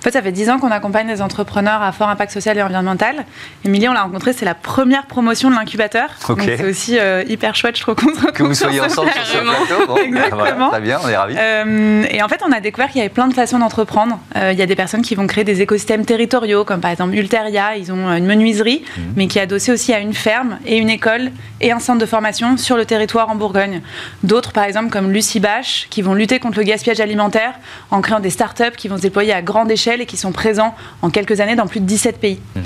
En 0.00 0.02
fait, 0.02 0.12
ça 0.12 0.22
fait 0.22 0.32
10 0.32 0.48
ans 0.48 0.58
qu'on 0.58 0.70
accompagne 0.70 1.06
des 1.06 1.20
entrepreneurs 1.20 1.82
à 1.82 1.92
fort 1.92 2.08
impact 2.08 2.32
social 2.32 2.56
et 2.56 2.62
environnemental. 2.62 3.26
Émilie, 3.66 3.86
on 3.86 3.92
l'a 3.92 4.00
rencontré, 4.00 4.32
c'est 4.32 4.46
la 4.46 4.54
première 4.54 5.04
promotion 5.04 5.50
de 5.50 5.54
l'incubateur. 5.54 6.08
c'est 6.18 6.64
aussi 6.64 6.98
euh, 6.98 7.22
hyper 7.28 7.54
chouette, 7.54 7.76
je 7.76 7.82
trouve, 7.82 7.96
Que 8.32 8.42
vous 8.42 8.54
soyez 8.54 8.80
ensemble 8.80 9.10
sur 9.10 9.26
ce 9.26 9.36
plateau. 9.36 9.98
Exactement. 10.02 10.70
très 10.70 10.80
bien, 10.80 10.98
on 11.04 11.08
est 11.08 11.16
ravis. 11.16 11.34
Euh, 11.38 12.04
et 12.10 12.22
en 12.22 12.28
fait, 12.28 12.40
on 12.48 12.50
a 12.50 12.60
découvert 12.60 12.88
qu'il 12.88 12.96
y 12.96 13.00
avait 13.02 13.10
plein 13.10 13.28
de 13.28 13.34
façons 13.34 13.58
d'entreprendre. 13.58 14.18
Euh, 14.36 14.52
il 14.54 14.58
y 14.58 14.62
a 14.62 14.66
des 14.66 14.74
personnes 14.74 15.02
qui 15.02 15.14
vont 15.14 15.26
créer 15.26 15.44
des 15.44 15.60
écosystèmes 15.60 16.06
territoriaux, 16.06 16.64
comme 16.64 16.80
par 16.80 16.92
exemple 16.92 17.14
Ulteria, 17.14 17.76
ils 17.76 17.92
ont 17.92 18.10
une 18.10 18.24
menuiserie, 18.24 18.82
mhm. 18.96 19.04
mais 19.16 19.26
qui 19.26 19.38
est 19.38 19.42
adossée 19.42 19.72
aussi 19.72 19.92
à 19.92 19.98
une 19.98 20.14
ferme 20.14 20.60
et 20.64 20.78
une 20.78 20.88
école 20.88 21.30
et 21.60 21.72
un 21.72 21.78
centre 21.78 21.98
de 21.98 22.06
formation 22.06 22.56
sur 22.56 22.78
le 22.78 22.86
territoire 22.86 23.28
en 23.28 23.34
Bourgogne. 23.34 23.82
D'autres, 24.22 24.52
par 24.52 24.64
exemple, 24.64 24.88
comme 24.88 25.12
Lucie 25.12 25.40
Bache, 25.40 25.88
qui 25.90 26.00
vont 26.00 26.14
lutter 26.14 26.38
contre 26.38 26.56
le 26.56 26.64
gaspillage 26.64 27.00
alimentaire 27.00 27.52
en 27.90 28.00
créant 28.00 28.20
des 28.20 28.30
startups 28.30 28.76
qui 28.78 28.88
vont 28.88 28.96
se 28.96 29.02
déployer 29.02 29.34
à 29.34 29.42
grande 29.42 29.70
échelle 29.70 29.89
et 29.98 30.06
qui 30.06 30.16
sont 30.16 30.32
présents 30.32 30.74
en 31.02 31.10
quelques 31.10 31.40
années 31.40 31.56
dans 31.56 31.66
plus 31.66 31.80
de 31.80 31.86
17 31.86 32.20
pays. 32.20 32.40
Mhm. 32.54 32.62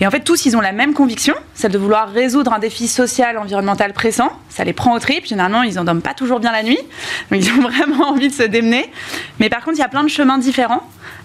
Et 0.00 0.06
en 0.06 0.10
fait, 0.10 0.20
tous, 0.20 0.44
ils 0.44 0.56
ont 0.56 0.60
la 0.60 0.72
même 0.72 0.92
conviction, 0.92 1.34
celle 1.54 1.70
de 1.70 1.78
vouloir 1.78 2.10
résoudre 2.10 2.52
un 2.52 2.58
défi 2.58 2.88
social, 2.88 3.38
environnemental 3.38 3.92
pressant. 3.92 4.32
Ça 4.48 4.64
les 4.64 4.72
prend 4.72 4.94
au 4.94 4.98
trip. 4.98 5.24
Généralement, 5.24 5.62
ils 5.62 5.74
n'en 5.74 5.84
dorment 5.84 6.02
pas 6.02 6.14
toujours 6.14 6.40
bien 6.40 6.50
la 6.50 6.64
nuit. 6.64 6.78
Mais 7.30 7.38
ils 7.38 7.50
ont 7.52 7.62
vraiment 7.68 8.08
envie 8.08 8.28
de 8.28 8.32
se 8.32 8.42
démener. 8.42 8.90
Mais 9.38 9.48
par 9.48 9.60
contre, 9.62 9.76
il 9.76 9.80
y 9.80 9.84
a 9.84 9.88
plein 9.88 10.02
de 10.02 10.08
chemins 10.08 10.38
différents. 10.38 10.82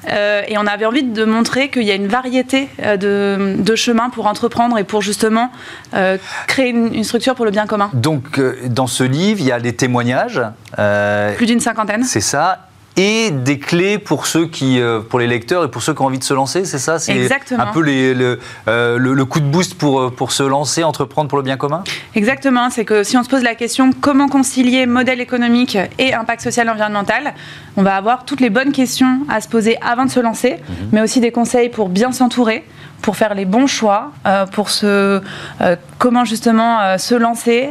Euh, 0.09 0.43
et 0.47 0.57
on 0.57 0.67
avait 0.67 0.85
envie 0.85 1.03
de 1.03 1.25
montrer 1.25 1.69
qu'il 1.69 1.83
y 1.83 1.91
a 1.91 1.95
une 1.95 2.07
variété 2.07 2.69
euh, 2.83 3.57
de, 3.57 3.75
chemins 3.75 4.09
pour 4.09 4.27
entreprendre 4.27 4.77
et 4.77 4.83
pour 4.83 5.01
justement 5.01 5.51
euh, 5.93 6.17
créer 6.47 6.69
une, 6.69 6.93
une, 6.93 7.03
structure 7.03 7.35
pour 7.35 7.45
le 7.45 7.51
bien 7.51 7.65
commun. 7.65 7.89
Donc, 7.93 8.39
dans 8.65 8.87
ce 8.87 9.03
livre, 9.03 9.41
il 9.41 9.47
y 9.47 9.51
a 9.51 9.59
des 9.59 9.73
témoignages. 9.73 10.41
Plus 11.35 11.45
d'une 11.47 11.59
cinquantaine. 11.59 12.03
C'est 12.03 12.21
ça 12.21 12.68
et 12.99 13.31
des 13.31 13.59
clés 13.59 13.97
pour 13.97 14.27
ceux 14.27 14.45
qui, 14.45 14.81
euh, 14.81 14.99
pour 14.99 15.19
les 15.19 15.27
lecteurs 15.27 15.63
et 15.63 15.71
pour 15.71 15.81
ceux 15.81 15.93
qui 15.93 16.01
ont 16.01 16.07
envie 16.07 16.19
de 16.19 16.23
se 16.25 16.33
lancer, 16.33 16.65
c'est 16.65 16.79
ça? 16.79 16.99
C'est 16.99 17.31
un 17.53 17.67
peu 17.67 17.81
les, 17.81 18.13
le, 18.13 18.39
le, 18.67 19.25
coup 19.25 19.39
de 19.39 19.45
boost 19.45 19.75
pour, 19.75 20.11
pour 20.11 20.33
se 20.33 20.43
lancer, 20.43 20.83
entreprendre 20.83 21.29
pour 21.29 21.37
le 21.37 21.43
bien 21.45 21.55
commun? 21.55 21.85
Exactement, 22.13 22.69
c'est 22.69 22.83
que 22.83 23.03
si 23.03 23.15
on 23.15 23.23
se 23.23 23.29
pose 23.29 23.41
la 23.41 23.55
question 23.55 23.91
comment 23.93 24.27
concilier 24.27 24.85
modèle 24.85 25.21
économique 25.21 25.77
et 25.97 26.13
impact 26.13 26.41
social 26.41 26.67
et 26.67 26.71
environnemental, 26.71 27.35
on 27.77 27.83
va 27.83 27.95
avoir 27.95 28.25
toutes 28.25 28.41
les 28.41 28.49
bonnes 28.49 28.73
questions 28.73 29.21
à 29.29 29.39
se 29.39 29.47
poser 29.47 29.77
avant 29.81 30.03
de 30.03 30.11
se 30.11 30.19
lancer, 30.19 30.57
mhm. 30.57 30.89
mais 30.91 31.01
aussi 31.01 31.21
des 31.21 31.31
conseils 31.31 31.69
pour 31.69 31.87
bien 31.87 32.11
s'entourer 32.11 32.65
pour 33.01 33.15
faire 33.15 33.33
les 33.33 33.45
bons 33.45 33.67
choix, 33.67 34.11
euh, 34.25 34.45
pour 34.45 34.69
se, 34.69 34.85
euh, 35.61 35.75
comment 35.97 36.25
justement 36.25 36.81
euh, 36.81 36.97
se 36.97 37.15
lancer 37.15 37.69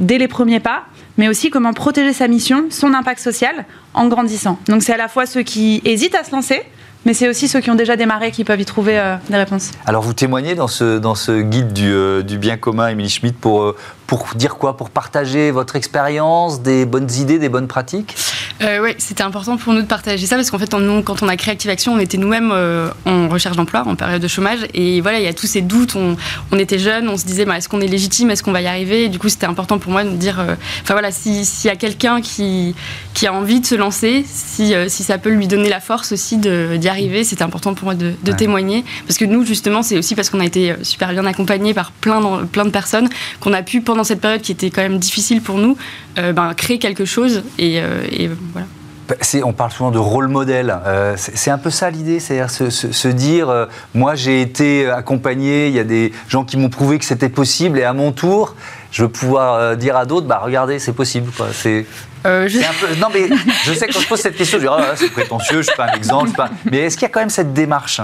dès 0.00 0.18
les 0.18 0.28
premiers 0.28 0.60
pas, 0.60 0.84
mais 1.16 1.28
aussi 1.28 1.50
comment 1.50 1.72
protéger 1.72 2.12
sa 2.12 2.28
mission, 2.28 2.66
son 2.70 2.94
impact 2.94 3.20
social 3.20 3.64
en 3.94 4.08
grandissant. 4.08 4.58
Donc 4.68 4.82
c'est 4.82 4.92
à 4.92 4.96
la 4.96 5.08
fois 5.08 5.26
ceux 5.26 5.42
qui 5.42 5.80
hésitent 5.84 6.14
à 6.14 6.24
se 6.24 6.32
lancer, 6.32 6.62
mais 7.04 7.14
c'est 7.14 7.28
aussi 7.28 7.48
ceux 7.48 7.60
qui 7.60 7.70
ont 7.70 7.74
déjà 7.74 7.96
démarré 7.96 8.30
qui 8.30 8.44
peuvent 8.44 8.60
y 8.60 8.64
trouver 8.64 9.16
des 9.28 9.36
réponses. 9.36 9.72
Alors 9.86 10.02
vous 10.02 10.14
témoignez 10.14 10.54
dans 10.54 10.68
ce, 10.68 11.40
guide 11.42 11.72
du, 11.72 11.94
du 12.24 12.38
bien 12.38 12.56
commun, 12.56 12.88
Émilie 12.88 13.10
Schmidt, 13.10 13.36
pour, 13.38 13.74
pour 14.16 14.34
dire 14.36 14.56
quoi? 14.56 14.76
Pour 14.76 14.90
partager 14.90 15.50
votre 15.50 15.74
expérience, 15.76 16.60
des 16.60 16.86
bonnes 16.86 17.10
idées, 17.10 17.38
des 17.38 17.48
bonnes 17.48 17.66
pratiques? 17.66 18.14
Euh, 18.62 18.78
Oui, 18.80 18.90
c'était 18.98 19.24
important 19.24 19.56
pour 19.56 19.72
nous 19.72 19.82
de 19.82 19.86
partager 19.86 20.26
ça 20.26 20.36
parce 20.36 20.50
qu'en 20.50 20.58
fait, 20.58 20.72
on, 20.72 21.02
quand 21.02 21.22
on 21.22 21.28
a 21.28 21.36
créé 21.36 21.52
Active 21.52 21.70
Action, 21.70 21.94
on 21.94 21.98
était 21.98 22.18
nous-mêmes 22.18 22.52
euh, 22.52 22.90
en 23.06 23.28
recherche 23.28 23.56
d'emploi, 23.56 23.82
en 23.86 23.96
période 23.96 24.22
de 24.22 24.28
chômage. 24.28 24.60
Et 24.72 25.00
voilà, 25.00 25.18
il 25.18 25.24
y 25.24 25.28
a 25.28 25.34
tous 25.34 25.48
ces 25.48 25.60
doutes. 25.62 25.96
On, 25.96 26.16
on 26.52 26.58
était 26.58 26.78
jeunes, 26.78 27.08
on 27.08 27.16
se 27.16 27.24
disait 27.24 27.44
bah, 27.44 27.56
est-ce 27.56 27.68
qu'on 27.68 27.80
est 27.80 27.88
légitime? 27.88 28.30
Est-ce 28.30 28.44
qu'on 28.44 28.52
va 28.52 28.62
y 28.62 28.68
arriver? 28.68 29.04
Et 29.04 29.08
Du 29.08 29.18
coup, 29.18 29.28
c'était 29.28 29.46
important 29.46 29.78
pour 29.78 29.90
moi 29.90 30.04
de 30.04 30.10
me 30.10 30.16
dire 30.16 30.38
euh, 30.38 30.54
enfin 30.82 30.94
voilà, 30.94 31.10
s'il 31.10 31.44
y 31.64 31.68
a 31.68 31.76
quelqu'un 31.76 32.20
qui, 32.20 32.76
qui 33.14 33.26
a 33.26 33.32
envie 33.32 33.60
de 33.60 33.66
se 33.66 33.74
lancer, 33.74 34.24
si, 34.28 34.74
si 34.86 35.02
ça 35.02 35.18
peut 35.18 35.30
lui 35.30 35.48
donner 35.48 35.68
la 35.68 35.80
force 35.80 36.12
aussi 36.12 36.36
d'y 36.36 36.88
arriver, 36.88 37.24
c'était 37.24 37.42
important 37.42 37.74
pour 37.74 37.86
moi 37.86 37.94
de, 37.94 38.14
témoigner. 38.32 38.84
Parce 39.06 39.18
que 39.18 39.24
nous, 39.24 39.44
justement, 39.44 39.82
c'est 39.82 39.98
aussi 39.98 40.14
parce 40.14 40.30
qu'on 40.30 40.40
a 40.40 40.44
été 40.44 40.74
super 40.82 41.10
bien 41.10 41.24
accompagnés 41.26 41.74
par 41.74 41.92
plein, 41.92 42.46
plein 42.50 42.64
de 42.64 42.70
personnes 42.70 43.08
qu'on 43.40 43.52
a 43.52 43.62
pu, 43.62 43.80
pendant 43.80 44.03
cette 44.04 44.20
période 44.20 44.40
qui 44.42 44.52
était 44.52 44.70
quand 44.70 44.82
même 44.82 44.98
difficile 44.98 45.40
pour 45.40 45.58
nous, 45.58 45.76
ben, 46.16 46.54
créer 46.54 46.78
quelque 46.78 47.04
chose 47.04 47.42
et, 47.58 47.76
et 47.76 48.30
voilà. 48.52 48.66
Bah, 49.08 49.16
on 49.44 49.52
parle 49.52 49.70
souvent 49.70 49.90
de 49.90 49.98
rôle 49.98 50.28
modèle. 50.28 50.74
Euh, 50.86 51.14
c'est 51.16 51.50
un 51.50 51.58
peu 51.58 51.68
ça 51.68 51.90
l'idée, 51.90 52.20
c'est-à-dire 52.20 52.50
se, 52.50 53.08
dire, 53.08 53.50
euh, 53.50 53.66
moi 53.92 54.14
j'ai 54.14 54.40
été 54.40 54.88
accompagné, 54.88 55.68
il 55.68 55.74
y 55.74 55.78
a 55.78 55.84
des 55.84 56.12
gens 56.28 56.44
qui 56.44 56.56
m'ont 56.56 56.70
prouvé 56.70 56.98
que 56.98 57.04
c'était 57.04 57.28
possible, 57.28 57.78
et 57.78 57.84
à 57.84 57.92
mon 57.92 58.12
tour, 58.12 58.54
je 58.92 59.02
veux 59.02 59.10
pouvoir 59.10 59.54
euh, 59.54 59.76
dire 59.76 59.96
à 59.96 60.06
d'autres, 60.06 60.26
bah 60.26 60.40
regardez, 60.42 60.78
c'est 60.78 60.94
possible. 60.94 61.30
C'est 61.52 61.86
non 62.24 63.08
mais 63.12 63.28
je 63.64 63.74
sais 63.74 63.86
que 63.86 63.92
quand 63.92 64.00
je 64.00 64.08
pose 64.08 64.20
cette 64.20 64.36
question, 64.36 64.58
je 64.58 64.64
dis, 64.64 64.70
oh, 64.70 64.80
c'est 64.96 65.12
prétentieux, 65.12 65.58
je 65.58 65.66
suis 65.66 65.76
pas 65.76 65.90
un 65.90 65.96
exemple. 65.96 66.30
Mais 66.70 66.78
est-ce 66.78 66.96
qu'il 66.96 67.02
y 67.02 67.10
a 67.10 67.10
quand 67.10 67.20
même 67.20 67.28
cette 67.28 67.52
démarche 67.52 68.00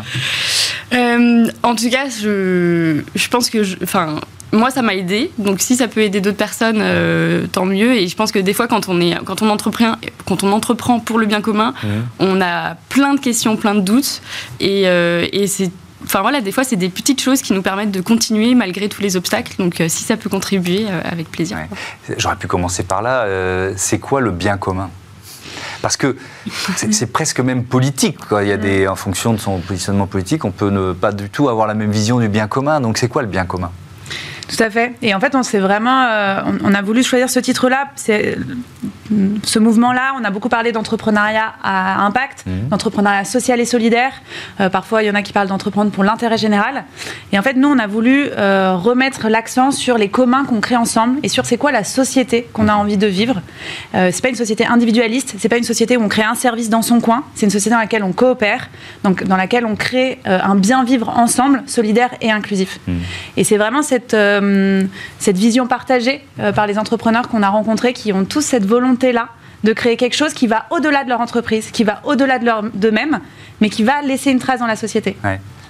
En 0.92 1.74
tout 1.74 1.88
cas, 1.88 2.10
je, 2.10 3.00
je 3.14 3.28
pense 3.28 3.48
que, 3.48 3.82
enfin 3.82 4.20
moi, 4.52 4.70
ça 4.70 4.82
m'a 4.82 4.94
aidé. 4.94 5.30
Donc, 5.38 5.60
si 5.60 5.76
ça 5.76 5.88
peut 5.88 6.00
aider 6.00 6.20
d'autres 6.20 6.36
personnes, 6.36 6.80
euh, 6.80 7.46
tant 7.46 7.66
mieux. 7.66 7.94
Et 7.94 8.08
je 8.08 8.16
pense 8.16 8.32
que 8.32 8.38
des 8.38 8.54
fois, 8.54 8.66
quand 8.66 8.88
on, 8.88 9.00
est, 9.00 9.16
quand 9.24 9.42
on, 9.42 9.48
entreprend, 9.48 9.94
quand 10.26 10.42
on 10.42 10.52
entreprend 10.52 11.00
pour 11.00 11.18
le 11.18 11.26
bien 11.26 11.40
commun, 11.40 11.72
mmh. 11.82 11.88
on 12.20 12.40
a 12.40 12.74
plein 12.88 13.14
de 13.14 13.20
questions, 13.20 13.56
plein 13.56 13.74
de 13.74 13.80
doutes. 13.80 14.22
Et, 14.60 14.82
euh, 14.86 15.26
et 15.32 15.46
c'est 15.46 15.70
Enfin 16.02 16.22
voilà, 16.22 16.40
des 16.40 16.50
fois, 16.50 16.64
c'est 16.64 16.76
des 16.76 16.88
petites 16.88 17.20
choses 17.20 17.42
qui 17.42 17.52
nous 17.52 17.60
permettent 17.60 17.90
de 17.90 18.00
continuer 18.00 18.54
malgré 18.54 18.88
tous 18.88 19.02
les 19.02 19.18
obstacles. 19.18 19.52
Donc, 19.58 19.82
euh, 19.82 19.88
si 19.88 20.02
ça 20.02 20.16
peut 20.16 20.30
contribuer, 20.30 20.86
avec 21.04 21.30
plaisir. 21.30 21.58
J'aurais 22.16 22.36
pu 22.36 22.46
commencer 22.46 22.84
par 22.84 23.02
là. 23.02 23.26
c'est 23.76 23.98
quoi 23.98 24.22
le 24.22 24.30
bien 24.30 24.56
commun? 24.56 24.88
Parce 25.82 25.98
que 25.98 26.16
c'est 26.76 27.12
presque 27.12 27.40
même 27.40 27.64
politique. 27.64 28.16
Il 28.40 28.48
y 28.48 28.52
a 28.52 28.56
des, 28.56 28.88
en 28.88 28.96
fonction 28.96 29.34
de 29.34 29.38
son 29.38 29.58
positionnement 29.58 30.06
politique, 30.06 30.46
on 30.46 30.52
peut 30.52 30.70
ne 30.70 30.94
pas 30.94 31.12
du 31.12 31.28
tout 31.28 31.50
avoir 31.50 31.66
la 31.66 31.74
même 31.74 31.90
vision 31.90 32.18
du 32.18 32.28
bien 32.28 32.48
commun. 32.48 32.80
Donc 32.80 32.96
c'est 32.96 33.08
quoi 33.08 33.20
le 33.20 33.28
bien 33.28 33.44
commun? 33.44 33.70
Tout 34.50 34.62
à 34.62 34.70
fait. 34.70 34.94
Et 35.02 35.14
en 35.14 35.20
fait, 35.20 35.34
on 35.34 35.42
s'est 35.42 35.60
vraiment, 35.60 36.06
euh, 36.10 36.40
on, 36.64 36.74
a 36.74 36.82
voulu 36.82 37.02
choisir 37.02 37.30
ce 37.30 37.38
titre-là. 37.38 37.90
Ce 39.42 39.58
mouvement-là. 39.58 40.14
On 40.20 40.24
a 40.24 40.30
beaucoup 40.30 40.48
parlé 40.48 40.72
d'entrepreneuriat 40.72 41.54
à 41.62 42.04
impact, 42.04 42.44
mmh. 42.46 42.68
d'entrepreneuriat 42.68 43.24
social 43.24 43.60
et 43.60 43.64
solidaire. 43.64 44.12
Euh, 44.60 44.68
parfois, 44.68 45.02
il 45.02 45.06
y 45.06 45.10
en 45.10 45.14
a 45.14 45.22
qui 45.22 45.32
parlent 45.32 45.48
d'entreprendre 45.48 45.90
pour 45.90 46.04
l'intérêt 46.04 46.38
général. 46.38 46.84
Et 47.32 47.38
en 47.38 47.42
fait, 47.42 47.54
nous, 47.54 47.68
on 47.68 47.78
a 47.78 47.86
voulu 47.86 48.26
euh, 48.30 48.76
remettre 48.76 49.28
l'accent 49.28 49.70
sur 49.70 49.98
les 49.98 50.08
communs 50.08 50.44
qu'on 50.44 50.60
crée 50.60 50.76
ensemble 50.76 51.18
et 51.22 51.28
sur 51.28 51.46
c'est 51.46 51.56
quoi 51.56 51.72
la 51.72 51.84
société 51.84 52.48
qu'on 52.52 52.68
a 52.68 52.74
envie 52.74 52.96
de 52.96 53.06
vivre. 53.06 53.40
c'est 53.92 54.22
pas 54.22 54.28
une 54.28 54.34
société 54.34 54.66
individualiste. 54.66 55.34
C'est 55.38 55.48
pas 55.48 55.58
une 55.58 55.64
société 55.64 55.96
où 55.96 56.02
on 56.02 56.08
crée 56.08 56.22
un 56.22 56.34
service 56.34 56.70
dans 56.70 56.82
son 56.82 57.00
coin. 57.00 57.24
C'est 57.34 57.46
une 57.46 57.50
société 57.50 57.74
dans 57.74 57.80
laquelle 57.80 58.04
on 58.04 58.12
coopère, 58.12 58.68
donc 59.04 59.24
dans 59.24 59.36
laquelle 59.36 59.66
on 59.66 59.76
crée 59.76 60.20
un 60.24 60.54
bien 60.54 60.84
vivre 60.84 61.08
ensemble, 61.08 61.62
solidaire 61.66 62.10
et 62.20 62.30
inclusif. 62.30 62.80
Mmh. 62.86 62.92
Et 63.36 63.44
c'est 63.44 63.56
vraiment 63.56 63.82
cette 63.82 64.14
euh, 64.14 64.84
cette 65.18 65.36
vision 65.36 65.66
partagée 65.66 66.22
euh, 66.38 66.52
par 66.52 66.66
les 66.66 66.78
entrepreneurs 66.78 67.28
qu'on 67.28 67.42
a 67.42 67.48
rencontrés 67.48 67.92
qui 67.92 68.12
ont 68.12 68.24
tous 68.24 68.40
cette 68.40 68.64
volonté-là 69.00 69.28
de 69.62 69.72
créer 69.72 69.96
quelque 69.96 70.16
chose 70.16 70.32
qui 70.32 70.46
va 70.46 70.64
au-delà 70.70 71.04
de 71.04 71.10
leur 71.10 71.20
entreprise, 71.20 71.70
qui 71.70 71.84
va 71.84 72.00
au-delà 72.04 72.38
d'eux-mêmes, 72.38 73.20
mais 73.60 73.68
qui 73.68 73.82
va 73.82 74.00
laisser 74.02 74.30
une 74.30 74.38
trace 74.38 74.60
dans 74.60 74.66
la 74.66 74.76
société. 74.76 75.16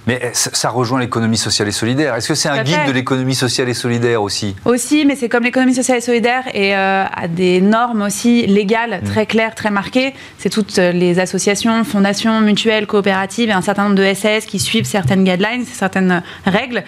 Mais 0.06 0.18
eh, 0.22 0.30
ça 0.32 0.70
rejoint 0.70 0.98
l'économie 0.98 1.36
sociale 1.36 1.68
et 1.68 1.72
solidaire. 1.72 2.14
Est-ce 2.14 2.28
que 2.28 2.34
c'est 2.34 2.48
un 2.48 2.62
guide 2.62 2.86
de 2.86 2.92
l'économie 2.92 3.34
sociale 3.34 3.68
et 3.68 3.74
solidaire 3.74 4.22
aussi? 4.22 4.56
Aussi, 4.64 5.04
mais 5.04 5.14
c'est 5.14 5.28
comme 5.28 5.44
l'économie 5.44 5.74
sociale 5.74 5.98
et 5.98 6.00
solidaire 6.00 6.44
et 6.54 6.74
euh, 6.74 7.04
a 7.04 7.28
des 7.28 7.60
normes 7.60 8.02
aussi 8.02 8.46
légales 8.46 9.00
mm. 9.02 9.06
très 9.06 9.26
claires, 9.26 9.54
très 9.54 9.70
marquées. 9.70 10.14
C'est 10.38 10.48
toutes 10.48 10.78
les 10.78 11.18
associations, 11.18 11.84
fondations, 11.84 12.40
mutuelles, 12.40 12.86
coopératives 12.86 13.50
et 13.50 13.52
un 13.52 13.60
certain 13.60 13.84
nombre 13.84 13.96
de 13.96 14.14
SAS 14.14 14.46
qui 14.46 14.58
suivent 14.58 14.86
certaines 14.86 15.24
guidelines, 15.24 15.64
certaines 15.66 16.22
règles 16.46 16.84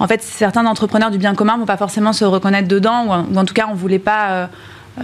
en 0.00 0.08
fait, 0.08 0.22
certains 0.22 0.64
entrepreneurs 0.64 1.10
du 1.10 1.18
bien 1.18 1.34
commun 1.34 1.54
ne 1.54 1.60
vont 1.60 1.66
pas 1.66 1.76
forcément 1.76 2.14
se 2.14 2.24
reconnaître 2.24 2.66
dedans, 2.66 3.26
ou, 3.30 3.38
en 3.38 3.44
tout 3.44 3.54
cas, 3.54 3.68
on 3.70 3.74
voulait 3.74 3.98
pas. 3.98 4.30
Euh, 4.30 4.46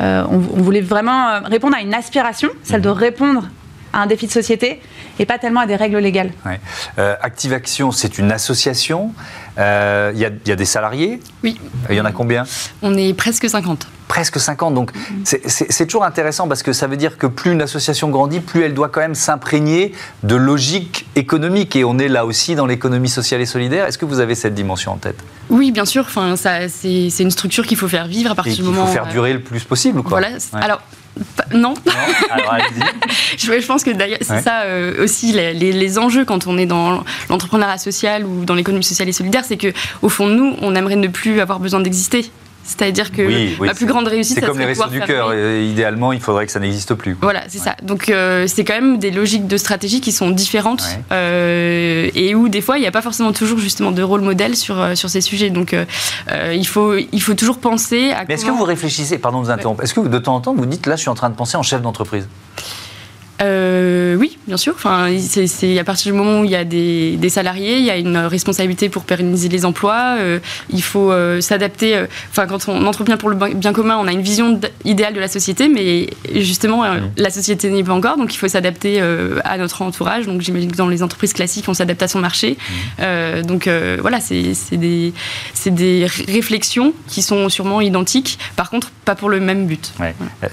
euh, 0.01 0.25
on, 0.29 0.39
voulait 0.39 0.81
vraiment 0.81 1.29
euh, 1.29 1.41
répondre 1.45 1.77
à 1.77 1.81
une 1.81 1.95
aspiration, 1.95 2.51
celle 2.63 2.83
de 2.83 2.89
répondre 2.89 3.49
à 3.97 4.03
un 4.03 4.07
défi 4.07 4.27
de 4.27 4.33
société 4.33 4.81
et 5.19 5.27
pas 5.27 5.39
tellement 5.39 5.61
à 5.61 5.67
des 5.67 5.77
règles 5.77 5.99
légales. 5.99 6.31
Active 6.97 7.53
Action, 7.53 7.91
c'est 7.91 8.19
une 8.19 8.31
association. 8.31 9.13
Il 9.59 9.63
y, 10.15 10.49
y, 10.49 10.53
a 10.53 10.57
des 10.57 10.65
salariés 10.65 11.21
Oui. 11.43 11.59
Il 11.89 11.97
y 11.97 12.01
en 12.01 12.05
a 12.05 12.13
combien? 12.13 12.45
On 12.83 12.97
est 12.97 13.15
presque 13.15 13.49
50 13.49 13.89
presque 14.09 14.39
50. 14.39 14.75
Donc 14.75 14.93
c'est 15.25 15.87
toujours 15.87 16.05
intéressant 16.05 16.49
parce 16.49 16.63
que 16.63 16.73
ça 16.73 16.87
veut 16.87 16.97
dire 16.97 17.19
que 17.19 17.27
plus 17.27 17.53
une 17.53 17.63
association 17.63 18.09
grandit, 18.09 18.41
plus 18.41 18.63
elle 18.63 18.75
doit 18.75 18.89
quand 18.89 19.01
même 19.01 19.15
s'imprégner 19.15 19.93
de 20.23 20.37
logique 20.37 21.07
économique. 21.17 21.77
Et 21.77 21.85
on 21.85 21.99
est 21.99 22.09
là 22.09 22.25
aussi 22.25 22.55
dans 22.55 22.67
l'économie 22.67 23.09
sociale 23.09 23.41
et 23.41 23.47
solidaire. 23.47 23.87
Est-ce 23.87 23.99
que 23.99 24.05
vous 24.05 24.21
avez 24.21 24.35
cette 24.35 24.55
dimension 24.55 24.93
en 24.93 24.97
tête? 24.97 25.19
Oui, 25.51 25.71
bien 25.71 25.85
sûr. 25.85 26.05
Enfin, 26.07 26.35
c'est 26.37 27.11
une 27.19 27.31
structure 27.31 27.67
qu'il 27.67 27.77
faut 27.77 27.89
faire 27.89 28.07
vivre 28.07 28.31
à 28.31 28.35
partir 28.35 28.57
du 28.57 28.63
moment. 28.63 28.85
Il 28.85 28.87
faut 28.87 28.93
faire 28.93 29.09
durer 29.09 29.33
le 29.33 29.41
plus 29.41 29.65
possible. 29.65 30.03
Quoi. 30.03 30.21
Voilà. 30.21 30.37
Alors, 30.53 30.81
non. 31.55 31.75
Alors, 32.31 32.57
je, 33.39 33.61
je, 33.61 33.67
pense 33.67 33.85
que 33.85 33.91
d'ailleurs, 33.91 34.19
c'est 34.21 34.43
ça 34.43 34.63
euh, 34.63 35.03
aussi 35.03 35.33
les, 35.33 35.53
les, 35.55 35.99
enjeux 35.99 36.25
quand 36.25 36.47
on 36.47 36.59
est 36.59 36.67
dans 36.67 37.05
l'entrepreneuriat 37.31 37.79
social 37.79 38.25
ou 38.27 38.45
dans 38.45 38.55
l'économie 38.55 38.85
sociale 38.85 39.09
et 39.09 39.13
solidaire, 39.13 39.45
c'est 39.45 39.57
que 39.57 39.73
au 40.03 40.09
fond, 40.09 40.27
nous, 40.27 40.57
on 40.61 40.75
aimerait 40.75 40.97
ne 40.97 41.09
plus 41.09 41.41
avoir 41.41 41.61
besoin 41.61 41.81
d'exister. 41.81 42.31
C'est-à-dire 42.67 43.13
que 43.13 43.65
ma 43.65 43.75
plus 43.75 43.87
grande 43.87 44.09
réussite, 44.09 44.39
c'est 44.41 44.47
comme 44.47 44.59
les 44.59 44.67
restos 44.67 44.89
du 44.89 45.01
cœur. 45.01 45.35
Idéalement, 45.35 46.13
il 46.13 46.21
faudrait 46.21 46.47
que 46.47 46.53
ça 46.53 46.61
n'existe 46.61 46.95
plus. 46.95 47.17
Voilà, 47.21 47.43
c'est 47.49 47.59
ça. 47.59 47.77
Donc 47.83 48.09
euh, 48.09 48.47
c'est 48.47 48.65
quand 48.65 48.75
même 48.75 48.99
des 48.99 49.11
logiques 49.11 49.47
de 49.47 49.57
stratégie 49.57 50.01
qui 50.01 50.13
sont 50.13 50.31
différentes 50.31 50.85
euh, 51.13 52.11
et 52.15 52.35
où 52.35 52.49
des 52.49 52.61
fois 52.61 52.79
il 52.79 52.81
n'y 52.81 52.87
a 52.87 52.91
pas 52.91 53.03
forcément 53.03 53.33
toujours 53.33 53.59
justement 53.59 53.93
de 53.93 54.03
rôle 54.03 54.21
modèle 54.21 54.57
sur 54.57 54.81
euh, 54.81 54.95
sur 54.95 55.09
ces 55.09 55.21
sujets. 55.21 55.51
Donc 55.51 55.75
il 56.53 56.67
faut 56.67 56.97
il 56.97 57.23
faut 57.23 57.35
toujours 57.35 57.59
penser 57.59 58.11
à. 58.11 58.25
Mais 58.29 58.35
est-ce 58.35 58.45
que 58.45 58.51
vous 58.51 58.65
réfléchissez, 58.65 59.19
pardon 59.19 59.41
de 59.41 59.47
vous 59.47 59.51
interrompre, 59.51 59.83
est-ce 59.83 59.95
que 59.95 60.01
de 60.01 60.19
temps 60.19 60.37
en 60.37 60.41
temps 60.41 60.55
vous 60.55 60.67
dites 60.67 60.87
là 60.87 60.97
je 60.97 61.03
suis 61.03 61.11
en 61.11 61.15
train 61.15 61.31
de 61.31 61.35
penser 61.35 61.57
en 61.57 61.63
chef 61.63 61.83
d'entreprise? 61.83 62.29
Euh, 63.43 64.17
oui, 64.17 64.39
bien 64.47 64.57
sûr. 64.57 64.73
Enfin, 64.75 65.09
c'est 65.19 65.79
à 65.79 65.85
partir 65.85 66.13
du 66.13 66.19
moment 66.19 66.41
où 66.41 66.45
il 66.45 66.51
y 66.51 66.57
a 66.57 66.65
des, 66.65 67.29
salariés, 67.29 67.79
il 67.79 67.85
y 67.85 67.91
a 67.91 67.97
une 67.97 68.17
responsabilité 68.17 68.89
pour 68.89 69.03
pérenniser 69.03 69.49
les 69.49 69.65
emplois. 69.65 70.17
Euh, 70.19 70.39
il 70.71 70.83
faut 70.83 71.13
euh, 71.13 71.41
s'adapter. 71.41 72.05
Enfin, 72.31 72.47
quand 72.47 72.69
on 72.69 72.87
entreprend 72.87 73.17
pour 73.17 73.29
le 73.29 73.37
bien 73.37 73.73
commun, 73.73 73.99
on 74.01 74.07
a 74.07 74.13
une 74.13 74.23
vision 74.23 74.61
idéale 74.85 75.15
de 75.15 75.21
la 75.21 75.29
société, 75.29 75.69
mais 75.69 76.09
justement, 76.35 76.85
la 77.17 77.31
société 77.31 77.71
n'est 77.71 77.85
pas 77.85 77.93
encore, 77.93 78.17
donc 78.17 78.35
il 78.35 78.39
faut 78.39 78.49
s'adapter 78.49 79.01
à 79.45 79.59
notre 79.59 79.83
entourage. 79.83 80.27
Donc, 80.27 80.41
j'imagine 80.41 80.71
que 80.71 80.77
dans 80.77 80.89
les 80.89 81.03
entreprises 81.03 81.33
classiques, 81.33 81.69
on 81.69 81.75
s'adapte 81.75 82.03
à 82.03 82.09
son 82.09 82.21
marché. 82.21 82.57
donc, 83.45 83.69
voilà, 84.01 84.21
c'est 84.21 84.77
des, 84.77 85.13
des 85.67 86.07
réflexions 86.29 86.95
qui 87.09 87.23
sont 87.23 87.49
sûrement 87.49 87.81
identiques. 87.81 88.39
Par 88.57 88.71
contre, 88.71 88.91
pas 89.05 89.15
pour 89.15 89.29
le 89.29 89.41
même 89.41 89.67
but. 89.67 89.93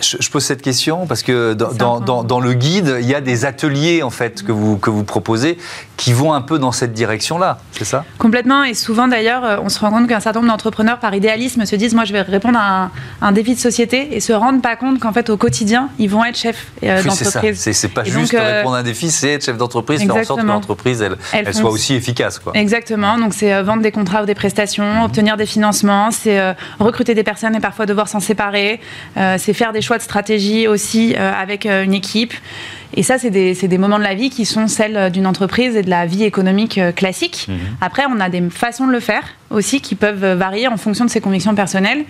Je, 0.01 0.29
pose 0.29 0.43
cette 0.43 0.61
question 0.61 1.05
parce 1.05 1.21
que 1.21 1.53
dans, 1.53 1.99
dans, 1.99 2.23
dans 2.23 2.39
le 2.39 2.53
guide 2.53 2.72
il 2.77 3.07
y 3.07 3.15
a 3.15 3.21
des 3.21 3.45
ateliers 3.45 4.03
en 4.03 4.09
fait 4.09 4.43
que 4.43 4.51
vous, 4.51 4.77
que 4.77 4.89
vous 4.89 5.03
proposez 5.03 5.57
qui 5.97 6.11
vont 6.11 6.33
un 6.33 6.41
peu 6.41 6.59
dans 6.59 6.71
cette 6.71 6.93
direction-là, 6.93 7.59
c'est 7.71 7.85
ça? 7.85 8.03
Complètement, 8.17 8.63
et 8.63 8.73
souvent 8.73 9.07
d'ailleurs, 9.07 9.45
euh, 9.45 9.57
on 9.63 9.69
se 9.69 9.79
rend 9.79 9.91
compte 9.91 10.07
qu'un 10.07 10.19
certain 10.19 10.39
nombre 10.39 10.51
d'entrepreneurs, 10.51 10.99
par 10.99 11.13
idéalisme, 11.13 11.65
se 11.65 11.75
disent 11.75 11.93
moi 11.93 12.03
je 12.03 12.13
vais 12.13 12.21
répondre 12.21 12.57
à 12.59 12.89
un, 13.21 13.31
défi 13.31 13.55
de 13.55 13.59
société, 13.59 14.15
et 14.15 14.19
se 14.19 14.33
rendent 14.33 14.61
pas 14.61 14.75
compte 14.75 14.99
qu'en 14.99 15.13
fait 15.13 15.29
au 15.29 15.37
quotidien 15.37 15.89
ils 15.99 16.09
vont 16.09 16.25
être 16.25 16.37
chefs 16.37 16.65
d'entreprise. 16.81 17.59
C'est 17.59 17.87
pas 17.89 18.03
juste 18.03 18.33
répondre 18.33 18.75
à 18.75 18.79
un 18.79 18.83
défi, 18.83 19.11
c'est 19.11 19.33
être 19.33 19.45
chef 19.45 19.57
d'entreprise, 19.57 20.01
faire 20.01 20.15
en 20.15 20.23
sorte 20.23 20.41
que 20.41 20.45
l'entreprise 20.45 21.01
elle, 21.01 21.15
elle, 21.31 21.53
soit 21.53 21.69
aussi 21.69 21.93
efficace. 21.93 22.39
Quoi. 22.39 22.53
Exactement. 22.55 23.17
Donc 23.17 23.33
c'est 23.33 23.61
vendre 23.61 23.81
des 23.81 23.91
contrats 23.91 24.23
ou 24.23 24.25
des 24.25 24.35
prestations, 24.35 24.95
mhm. 24.95 25.03
obtenir 25.03 25.37
des 25.37 25.45
financements, 25.45 26.11
c'est 26.11 26.55
recruter 26.79 27.13
des 27.13 27.23
personnes 27.23 27.55
et 27.55 27.59
parfois 27.59 27.85
devoir 27.85 28.07
s'en 28.07 28.19
séparer, 28.19 28.79
c'est 29.15 29.53
faire 29.53 29.73
des 29.73 29.81
choix 29.81 29.97
de 29.97 30.03
stratégie 30.03 30.67
aussi 30.67 31.15
avec 31.15 31.65
une 31.65 31.93
équipe. 31.93 32.33
Et 32.95 33.03
ça, 33.03 33.17
c'est 33.17 33.31
des, 33.31 33.53
des, 33.53 33.77
moments 33.77 33.97
de 33.97 34.03
la 34.03 34.13
vie 34.13 34.29
qui 34.29 34.45
sont 34.45 34.67
celles 34.67 35.11
d'une 35.11 35.25
entreprise 35.25 35.75
et 35.75 35.81
de 35.81 35.89
la 35.89 36.05
vie 36.05 36.23
économique 36.23 36.77
euh, 36.77 36.91
classique. 36.91 37.47
Mhm. 37.47 37.57
Après, 37.81 38.03
on 38.09 38.19
a 38.19 38.29
des 38.29 38.41
façons 38.49 38.87
de 38.87 38.91
le 38.91 38.99
faire 38.99 39.23
aussi 39.49 39.81
qui 39.81 39.95
peuvent 39.95 40.33
varier 40.33 40.67
en 40.67 40.77
fonction 40.77 41.05
de 41.05 41.09
ses 41.09 41.21
convictions 41.21 41.55
personnelles. 41.55 42.05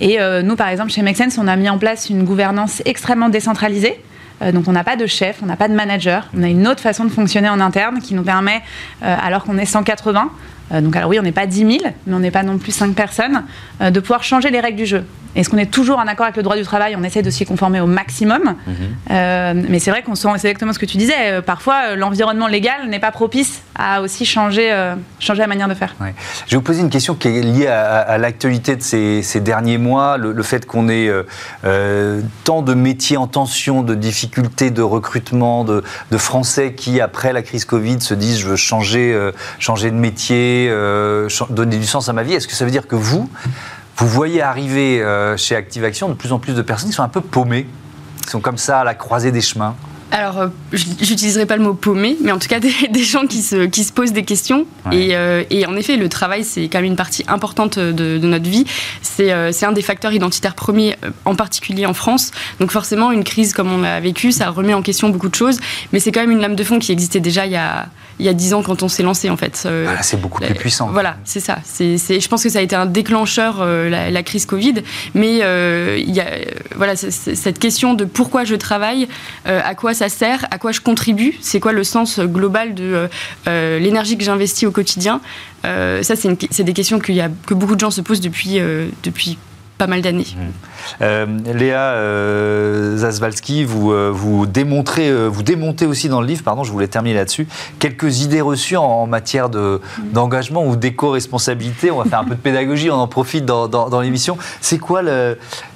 Et 0.00 0.20
euh, 0.20 0.42
nous, 0.42 0.56
par 0.56 0.68
exemple, 0.68 0.90
chez 0.90 1.02
Make 1.02 1.16
Sense, 1.16 1.38
on 1.38 1.46
a 1.46 1.56
mis 1.56 1.68
en 1.68 1.78
place 1.78 2.10
une 2.10 2.24
gouvernance 2.24 2.82
extrêmement 2.84 3.28
décentralisée. 3.28 4.00
Euh, 4.42 4.52
donc 4.52 4.68
on 4.68 4.72
n'a 4.72 4.84
pas 4.84 4.96
de 4.96 5.06
chef, 5.06 5.38
on 5.42 5.46
n'a 5.46 5.56
pas 5.56 5.68
de 5.68 5.74
manager, 5.74 6.28
on 6.36 6.42
a 6.42 6.48
une 6.48 6.66
autre 6.68 6.80
façon 6.80 7.04
de 7.04 7.10
fonctionner 7.10 7.48
en 7.48 7.60
interne 7.60 8.00
qui 8.00 8.14
nous 8.14 8.22
permet, 8.22 8.62
alors 9.00 9.42
qu'on 9.42 9.58
est 9.58 9.64
180, 9.64 10.30
donc 10.70 10.96
alors 10.96 11.10
oui, 11.10 11.18
on 11.18 11.22
n'est 11.22 11.32
pas 11.32 11.46
10 11.46 11.58
000, 11.58 11.70
mais 12.06 12.14
on 12.14 12.18
n'est 12.18 12.30
pas 12.30 12.42
non 12.42 12.58
plus 12.58 12.72
5 12.72 12.94
personnes, 12.94 13.44
de 13.80 14.00
pouvoir 14.00 14.22
changer 14.22 14.50
les 14.50 14.60
règles 14.60 14.76
du 14.76 14.86
jeu. 14.86 15.04
Est-ce 15.38 15.50
qu'on 15.50 15.58
est 15.58 15.70
toujours 15.70 15.98
en 15.98 16.06
accord 16.06 16.24
avec 16.24 16.36
le 16.36 16.42
droit 16.42 16.56
du 16.56 16.64
travail? 16.64 16.96
On 16.96 17.02
essaie 17.04 17.22
de 17.22 17.30
s'y 17.30 17.44
conformer 17.44 17.80
au 17.80 17.86
maximum. 17.86 18.56
Mhm. 18.66 18.74
Euh, 19.10 19.62
mais 19.68 19.78
c'est 19.78 19.90
vrai 19.90 20.02
qu'on 20.02 20.14
sent, 20.14 20.28
exactement 20.34 20.72
ce 20.72 20.78
que 20.78 20.86
tu 20.86 20.96
disais, 20.96 21.14
euh, 21.18 21.42
parfois 21.42 21.90
euh, 21.90 21.96
l'environnement 21.96 22.48
légal 22.48 22.88
n'est 22.88 22.98
pas 22.98 23.12
propice 23.12 23.62
à 23.76 24.02
aussi 24.02 24.24
changer, 24.24 24.74
changer 25.20 25.40
la 25.40 25.46
manière 25.46 25.68
de 25.68 25.74
faire. 25.74 25.94
Je 26.00 26.50
vais 26.50 26.56
vous 26.56 26.62
poser 26.62 26.80
une 26.80 26.90
question 26.90 27.14
qui 27.14 27.28
est 27.28 27.42
liée 27.42 27.68
à, 27.68 28.18
l'actualité 28.18 28.74
de 28.74 28.82
ces, 28.82 29.40
derniers 29.40 29.78
mois, 29.78 30.18
le, 30.18 30.42
fait 30.42 30.66
qu'on 30.66 30.88
ait 30.88 31.08
tant 32.42 32.62
de 32.62 32.74
métiers 32.74 33.16
en 33.16 33.28
tension, 33.28 33.84
de 33.84 33.94
difficultés 33.94 34.72
de 34.72 34.82
recrutement, 34.82 35.62
de, 35.62 35.82
Français 36.16 36.72
qui, 36.72 37.00
après 37.00 37.32
la 37.32 37.42
crise 37.42 37.64
Covid, 37.64 38.00
se 38.00 38.14
disent 38.14 38.40
je 38.40 38.48
veux 38.48 38.56
changer, 38.56 39.16
changer 39.60 39.92
de 39.92 39.96
métier, 39.96 40.57
donner 41.50 41.76
du 41.76 41.86
sens 41.86 42.08
à 42.08 42.12
ma 42.12 42.22
vie. 42.22 42.34
Est-ce 42.34 42.48
que 42.48 42.54
ça 42.54 42.64
veut 42.64 42.70
dire 42.70 42.86
que 42.86 42.96
vous, 42.96 43.28
vous 43.98 44.06
voyez 44.06 44.42
arriver 44.42 45.02
euh, 45.02 45.36
chez 45.36 45.56
Active 45.56 45.82
Action 45.82 46.08
de 46.08 46.14
plus 46.14 46.32
en 46.32 46.38
plus 46.38 46.54
de 46.54 46.62
personnes 46.62 46.90
qui 46.90 46.94
sont 46.94 47.02
un 47.02 47.08
peu 47.08 47.20
paumées, 47.20 47.66
qui 48.24 48.30
sont 48.30 48.40
comme 48.40 48.58
ça 48.58 48.80
à 48.80 48.84
la 48.84 48.94
croisée 48.94 49.32
des 49.32 49.40
chemins? 49.40 49.74
Alors, 50.12 50.38
euh, 50.38 50.48
j'utiliserai 50.72 51.46
pas 51.46 51.56
le 51.56 51.64
mot 51.64 51.74
paumé, 51.74 52.16
mais 52.22 52.30
en 52.30 52.38
tout 52.38 52.46
cas 52.46 52.60
des, 52.90 53.02
gens 53.02 53.26
qui 53.26 53.42
se, 53.42 53.66
qui 53.66 53.82
se, 53.82 53.92
posent 53.92 54.12
des 54.12 54.22
questions. 54.22 54.66
Euh, 54.92 55.42
et, 55.50 55.66
en 55.66 55.76
effet, 55.76 55.96
le 55.96 56.08
travail, 56.08 56.44
c'est 56.44 56.62
quand 56.68 56.78
même 56.78 56.84
une 56.84 56.96
partie 56.96 57.24
importante 57.26 57.78
de, 57.80 58.18
notre 58.18 58.48
vie. 58.48 58.64
C'est 59.02 59.32
un 59.32 59.72
des 59.72 59.82
facteurs 59.82 60.12
identitaires 60.12 60.54
premiers, 60.54 60.96
en 61.24 61.34
particulier 61.34 61.84
en 61.84 61.92
France. 61.92 62.30
Donc 62.60 62.70
forcément, 62.70 63.10
une 63.10 63.24
crise 63.24 63.52
comme 63.52 63.70
on 63.72 63.82
l'a 63.82 63.98
vécu, 63.98 64.30
ça 64.30 64.48
remet 64.50 64.74
en 64.74 64.82
question 64.82 65.08
beaucoup 65.10 65.28
de 65.28 65.34
choses. 65.34 65.58
Mais 65.92 65.98
c'est 65.98 66.12
quand 66.12 66.20
même 66.20 66.30
une 66.30 66.40
lame 66.40 66.56
de 66.56 66.64
fond 66.64 66.78
qui 66.78 66.92
existait 66.92 67.20
déjà 67.20 67.46
il 67.46 67.52
y 67.52 67.56
a, 67.56 67.88
il 68.18 68.26
y 68.26 68.28
a 68.28 68.34
10 68.34 68.54
ans 68.54 68.62
quand 68.62 68.82
on 68.82 68.88
s'est 68.88 69.02
lancé 69.02 69.30
en 69.30 69.36
fait. 69.36 69.62
Euh, 69.66 69.86
ah, 69.88 70.02
c'est 70.02 70.20
beaucoup 70.20 70.40
plus 70.40 70.54
puissant. 70.54 70.88
Voilà, 70.88 71.16
c'est 71.24 71.40
ça. 71.40 71.58
C'est, 71.64 71.96
je 71.98 72.28
pense 72.28 72.42
que 72.42 72.48
ça 72.48 72.58
a 72.58 72.62
été 72.62 72.74
un 72.74 72.86
déclencheur, 72.86 73.58
euh, 73.60 73.88
la, 73.88 74.22
crise 74.22 74.46
Covid. 74.46 74.74
Mais 75.14 75.40
euh, 75.42 75.98
il 75.98 76.14
y 76.14 76.20
a 76.20 76.26
voilà, 76.76 76.96
cette 76.96 77.58
question 77.58 77.94
de 77.94 78.04
pourquoi 78.04 78.44
je 78.44 78.54
travaille, 78.54 79.08
à 79.44 79.74
quoi 79.74 79.94
ça 79.94 80.08
sert, 80.08 80.46
à 80.50 80.58
quoi 80.58 80.72
je 80.72 80.80
contribue, 80.80 81.36
c'est 81.40 81.60
quoi 81.60 81.72
le 81.72 81.84
sens 81.84 82.20
global 82.20 82.74
de 82.74 83.08
l'énergie 83.46 84.18
que 84.18 84.24
j'investis 84.24 84.66
au 84.66 84.72
quotidien. 84.72 85.20
ça, 85.64 86.16
c'est, 86.16 86.62
des 86.62 86.72
questions 86.72 86.98
qu'il 86.98 87.14
y 87.14 87.20
a, 87.20 87.30
que 87.46 87.54
beaucoup 87.54 87.74
de 87.74 87.80
gens 87.80 87.90
se 87.90 88.00
posent 88.00 88.20
depuis, 88.20 88.60
depuis 89.02 89.38
pas 89.78 89.86
mal 89.86 90.02
d'années. 90.02 90.26
Euh, 91.00 91.26
Léa 91.54 91.92
euh, 91.92 92.96
Zasvalski, 92.96 93.64
vous, 93.64 93.92
euh, 93.92 94.10
vous, 94.12 94.46
démontrez, 94.46 95.28
vous 95.28 95.42
démontez 95.44 95.86
aussi 95.86 96.08
dans 96.08 96.20
le 96.20 96.26
livre, 96.26 96.42
pardon, 96.42 96.64
je 96.64 96.72
voulais 96.72 96.88
terminer 96.88 97.14
là-dessus, 97.14 97.46
quelques 97.78 98.20
idées 98.20 98.40
reçues 98.40 98.76
en, 98.76 99.06
matière 99.06 99.48
mmh. 99.48 99.78
d'engagement 100.12 100.66
ou 100.66 100.76
d'éco-responsabilité. 100.76 101.90
On 101.90 101.98
va 101.98 102.04
faire 102.04 102.18
un 102.18 102.24
peu 102.24 102.34
de 102.34 102.40
pédagogie, 102.40 102.90
on 102.90 102.96
en 102.96 103.06
profite 103.06 103.44
dans, 103.44 103.68
dans, 103.68 104.00
l'émission. 104.00 104.36
C'est 104.60 104.78
quoi 104.78 105.02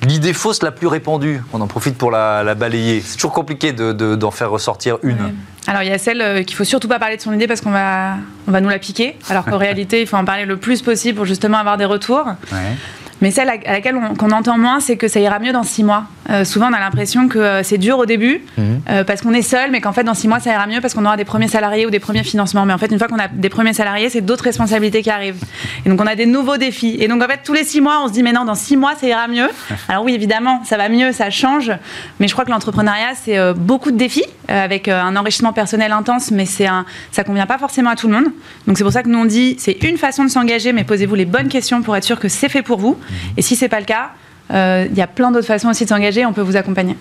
l'idée 0.02 0.32
fausse 0.32 0.62
la 0.62 0.72
plus 0.72 0.88
répandue? 0.88 1.40
On 1.52 1.60
en 1.60 1.68
profite 1.68 1.96
pour 1.96 2.10
la, 2.10 2.54
balayer. 2.54 3.00
C'est 3.00 3.14
toujours 3.14 3.32
compliqué 3.32 3.72
d'en 3.72 3.92
de, 3.92 4.30
faire 4.30 4.50
ressortir 4.50 4.98
une. 5.02 5.34
Alors 5.68 5.82
il 5.82 5.88
y 5.88 5.92
a 5.92 5.98
celle 5.98 6.44
qu'il 6.44 6.56
faut 6.56 6.64
surtout 6.64 6.88
pas 6.88 6.98
parler 6.98 7.16
de 7.16 7.22
son 7.22 7.32
idée 7.32 7.46
parce 7.46 7.60
qu'on 7.60 7.70
va, 7.70 8.16
on 8.48 8.50
va 8.50 8.60
nous 8.60 8.68
la 8.68 8.80
piquer, 8.80 9.16
alors 9.30 9.44
qu'en 9.44 9.58
réalité 9.58 10.00
il 10.00 10.08
faut 10.08 10.16
en 10.16 10.24
parler 10.24 10.44
le 10.44 10.56
plus 10.56 10.82
possible 10.82 11.16
pour 11.16 11.24
justement 11.24 11.58
avoir 11.58 11.76
des 11.76 11.84
retours. 11.84 12.26
Ouais. 12.50 12.76
Mais 13.22 13.30
celle 13.30 13.48
à 13.48 13.56
laquelle 13.72 13.96
on, 13.96 14.14
qu'on 14.16 14.32
entend 14.32 14.58
moins, 14.58 14.80
c'est 14.80 14.96
que 14.96 15.08
ça 15.08 15.20
ira 15.20 15.38
mieux 15.38 15.52
dans 15.52 15.62
six 15.62 15.84
mois. 15.84 16.04
Euh, 16.32 16.44
souvent, 16.44 16.70
on 16.70 16.72
a 16.72 16.80
l'impression 16.80 17.28
que 17.28 17.38
euh, 17.38 17.62
c'est 17.62 17.78
dur 17.78 17.98
au 17.98 18.06
début 18.06 18.40
mhm. 18.56 18.80
euh, 18.88 19.04
parce 19.04 19.20
qu'on 19.20 19.32
est 19.34 19.42
seul, 19.42 19.70
mais 19.70 19.80
qu'en 19.80 19.92
fait, 19.92 20.04
dans 20.04 20.14
six 20.14 20.28
mois, 20.28 20.40
ça 20.40 20.52
ira 20.52 20.66
mieux 20.66 20.80
parce 20.80 20.94
qu'on 20.94 21.04
aura 21.04 21.16
des 21.16 21.24
premiers 21.24 21.48
salariés 21.48 21.86
ou 21.86 21.90
des 21.90 22.00
premiers 22.00 22.22
financements. 22.22 22.64
Mais 22.64 22.72
en 22.72 22.78
fait, 22.78 22.90
une 22.90 22.98
fois 22.98 23.08
qu'on 23.08 23.18
a 23.18 23.28
des 23.28 23.48
premiers 23.48 23.74
salariés, 23.74 24.08
c'est 24.08 24.22
d'autres 24.22 24.44
responsabilités 24.44 25.02
qui 25.02 25.10
arrivent. 25.10 25.42
Et 25.84 25.88
donc, 25.88 26.00
on 26.00 26.06
a 26.06 26.14
des 26.14 26.26
nouveaux 26.26 26.56
défis. 26.56 26.96
Et 27.00 27.08
donc, 27.08 27.22
en 27.22 27.26
fait, 27.26 27.40
tous 27.44 27.52
les 27.52 27.64
six 27.64 27.80
mois, 27.80 28.02
on 28.02 28.08
se 28.08 28.12
dit, 28.12 28.22
mais 28.22 28.32
non, 28.32 28.44
dans 28.44 28.54
six 28.54 28.76
mois, 28.76 28.94
ça 28.98 29.06
ira 29.06 29.28
mieux. 29.28 29.48
Alors 29.88 30.04
oui, 30.04 30.14
évidemment, 30.14 30.62
ça 30.64 30.76
va 30.76 30.88
mieux, 30.88 31.12
ça 31.12 31.30
change. 31.30 31.72
Mais 32.18 32.28
je 32.28 32.32
crois 32.32 32.44
que 32.44 32.50
l'entrepreneuriat, 32.50 33.14
c'est 33.22 33.38
beaucoup 33.54 33.90
de 33.90 33.96
défis 33.96 34.24
avec 34.48 34.88
un 34.88 35.16
enrichissement 35.16 35.52
personnel 35.52 35.92
intense, 35.92 36.30
mais 36.30 36.46
c'est 36.46 36.66
un, 36.66 36.84
ça 37.10 37.24
convient 37.24 37.46
pas 37.46 37.58
forcément 37.58 37.90
à 37.90 37.96
tout 37.96 38.08
le 38.08 38.14
monde. 38.14 38.32
Donc, 38.66 38.78
c'est 38.78 38.84
pour 38.84 38.92
ça 38.92 39.02
que 39.02 39.08
nous 39.08 39.18
on 39.18 39.24
dit, 39.24 39.56
c'est 39.58 39.82
une 39.84 39.98
façon 39.98 40.24
de 40.24 40.28
s'engager, 40.28 40.72
mais 40.72 40.84
posez-vous 40.84 41.14
les 41.14 41.24
bonnes 41.24 41.48
questions 41.48 41.82
pour 41.82 41.96
être 41.96 42.04
sûr 42.04 42.18
que 42.18 42.28
c'est 42.28 42.48
fait 42.48 42.62
pour 42.62 42.78
vous. 42.78 42.96
Mhm. 42.98 43.16
Et 43.36 43.42
si 43.42 43.56
c'est 43.56 43.68
pas 43.68 43.80
le 43.80 43.86
cas, 43.86 44.10
il 44.50 44.94
y 44.94 45.00
a 45.02 45.06
plein 45.06 45.30
d'autres 45.30 45.46
façons 45.46 45.68
aussi 45.68 45.84
de 45.84 45.88
s'engager, 45.88 46.26
on 46.26 46.32
peut 46.32 46.42
vous 46.42 46.56
accompagner. 46.56 46.96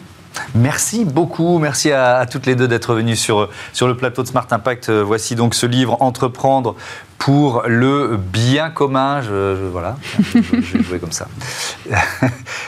Merci 0.55 1.05
beaucoup, 1.05 1.59
merci 1.59 1.91
à, 1.91 2.25
toutes 2.29 2.45
les 2.45 2.55
deux 2.55 2.67
d'être 2.67 2.93
venues 2.93 3.15
sur, 3.15 3.49
sur 3.73 3.87
le 3.87 3.95
plateau 3.95 4.23
de 4.23 4.27
Smart 4.27 4.47
Impact. 4.49 4.89
Euh, 4.89 5.03
voici 5.03 5.35
donc 5.35 5.55
ce 5.55 5.65
livre 5.65 5.97
Entreprendre 6.01 6.75
pour 7.17 7.63
le 7.67 8.17
bien 8.17 8.69
commun. 8.69 9.21
Je, 9.21 9.67
voilà, 9.67 9.97
je, 10.33 10.39
vais 10.77 10.83
jouer 10.83 10.99
comme 10.99 11.11
ça. 11.11 11.27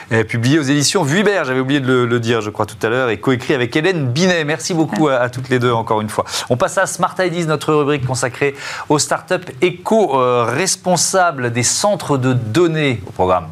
Publié 0.27 0.59
aux 0.59 0.63
éditions 0.63 1.03
Vuibert, 1.03 1.45
j'avais 1.45 1.59
oublié 1.59 1.79
de 1.79 1.91
le, 1.91 2.19
dire, 2.19 2.41
je 2.41 2.49
crois, 2.49 2.65
tout 2.65 2.77
à 2.83 2.89
l'heure, 2.89 3.09
et 3.09 3.17
coécrit 3.17 3.53
avec 3.53 3.75
Hélène 3.75 4.07
Binet. 4.07 4.43
Merci 4.43 4.73
beaucoup 4.73 5.07
à, 5.07 5.29
toutes 5.29 5.49
les 5.49 5.59
deux, 5.59 5.71
encore 5.71 6.01
une 6.01 6.09
fois. 6.09 6.25
On 6.49 6.57
passe 6.57 6.77
à 6.77 6.85
Smart 6.85 7.15
Ideas, 7.19 7.45
notre 7.45 7.73
rubrique 7.73 8.05
consacrée 8.05 8.55
aux 8.89 8.99
startups 8.99 9.51
éco-responsables 9.61 11.51
des 11.51 11.63
centres 11.63 12.17
de 12.17 12.33
données 12.33 13.01
au 13.07 13.11
programme. 13.11 13.47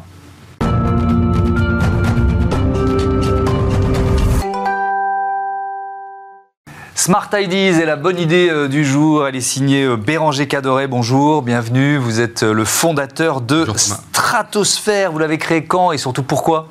Smart 7.04 7.28
Ideas 7.32 7.80
est 7.80 7.84
la 7.84 7.96
bonne 7.96 8.20
idée 8.20 8.48
euh, 8.48 8.68
du 8.68 8.84
jour. 8.84 9.26
Elle 9.26 9.34
est 9.34 9.40
signée 9.40 9.82
euh, 9.82 9.96
Béranger 9.96 10.46
Cadoret. 10.46 10.86
Bonjour, 10.86 11.42
bienvenue. 11.42 11.96
Vous 11.96 12.20
êtes 12.20 12.44
euh, 12.44 12.52
le 12.52 12.64
fondateur 12.64 13.40
de 13.40 13.66
Stratosphère. 13.74 15.10
Vous 15.10 15.18
l'avez 15.18 15.36
créé 15.36 15.64
quand 15.64 15.90
et 15.90 15.98
surtout 15.98 16.22
pourquoi? 16.22 16.68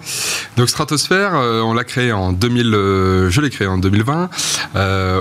Donc 0.55 0.69
Stratosphère, 0.69 1.33
on 1.33 1.73
l'a 1.73 1.83
créé 1.83 2.11
en 2.11 2.31
2000. 2.33 2.71
je 3.29 3.41
l'ai 3.41 3.49
créé 3.49 3.67
en 3.67 3.77
2020. 3.77 4.29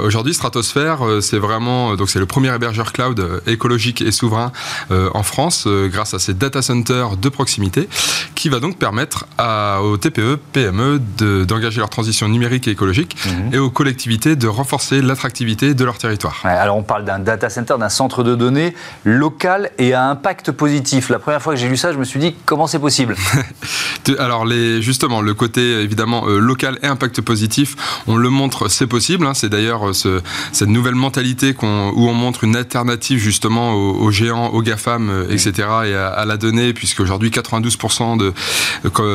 Aujourd'hui, 0.05 0.35
Stratosphère, 0.35 1.01
c'est 1.20 1.38
vraiment 1.38 1.94
donc 1.94 2.11
c'est 2.11 2.18
le 2.18 2.27
premier 2.27 2.53
hébergeur 2.53 2.92
cloud 2.92 3.42
écologique 3.46 4.03
et 4.03 4.11
souverain 4.11 4.51
en 4.90 5.23
France, 5.23 5.68
grâce 5.68 6.14
à 6.14 6.18
ses 6.18 6.35
data 6.35 6.62
centers 6.62 7.16
de 7.16 7.29
proximité, 7.29 7.88
qui 8.35 8.49
va 8.49 8.59
donc 8.59 8.77
permettre 8.77 9.27
à, 9.38 9.83
aux 9.83 9.96
TPE, 9.96 10.37
PME 10.53 11.01
d'engager 11.46 11.79
leur 11.79 11.90
transition 11.90 12.29
numérique 12.29 12.66
et 12.66 12.73
écologique 12.73 13.16
mhm. 13.27 13.55
et 13.55 13.59
aux 13.59 13.70
collectivités 13.70 14.35
de 14.35 14.49
renforcer 14.49 14.99
l'attractivité 15.06 15.74
de 15.74 15.84
leur 15.84 15.98
territoire. 15.98 16.40
alors 16.44 16.76
on 16.76 16.82
parle 16.82 17.04
d'un 17.04 17.18
data 17.18 17.50
center, 17.50 17.74
d'un 17.78 17.88
centre 17.88 18.22
de 18.22 18.34
données 18.34 18.74
local 19.04 19.70
et 19.78 19.94
à 19.94 20.08
impact 20.08 20.52
positif. 20.52 21.08
La 21.08 21.18
première 21.18 21.42
fois 21.42 21.54
que 21.54 21.60
j'ai 21.60 21.68
lu 21.68 21.76
ça, 21.76 21.92
je 21.92 21.98
me 21.98 22.04
suis 22.04 22.20
dit 22.20 22.34
comment 22.44 22.66
c'est 22.66 22.78
possible? 22.78 23.16
Alors 24.18 24.44
les, 24.44 24.82
justement, 24.82 25.20
le 25.20 25.34
côté 25.34 25.80
évidemment 25.80 26.26
euh, 26.26 26.38
local 26.38 26.78
et 26.82 26.86
impact 26.86 27.20
positif, 27.20 27.76
on 28.06 28.16
le 28.16 28.28
montre, 28.28 28.68
c'est 28.68 28.86
possible. 28.86 29.26
Hein. 29.26 29.34
c'est 29.34 29.48
d'ailleurs 29.48 29.90
euh, 29.90 29.92
ce, 29.92 30.20
cette 30.52 30.68
nouvelle 30.68 30.94
mentalité 30.94 31.54
où 31.62 31.66
on 32.08 32.14
montre 32.14 32.44
une 32.44 32.56
alternative 32.56 33.18
justement 33.18 33.72
aux, 33.74 34.10
géants, 34.10 34.48
aux 34.48 34.62
GAFAM, 34.62 35.10
euh, 35.10 35.30
etc. 35.30 35.68
et 35.86 35.94
à, 35.94 36.24
la 36.24 36.36
donnée, 36.36 36.72
puisque 36.72 37.00
aujourd'hui 37.00 37.30
92% 37.30 38.18
de 38.18 38.32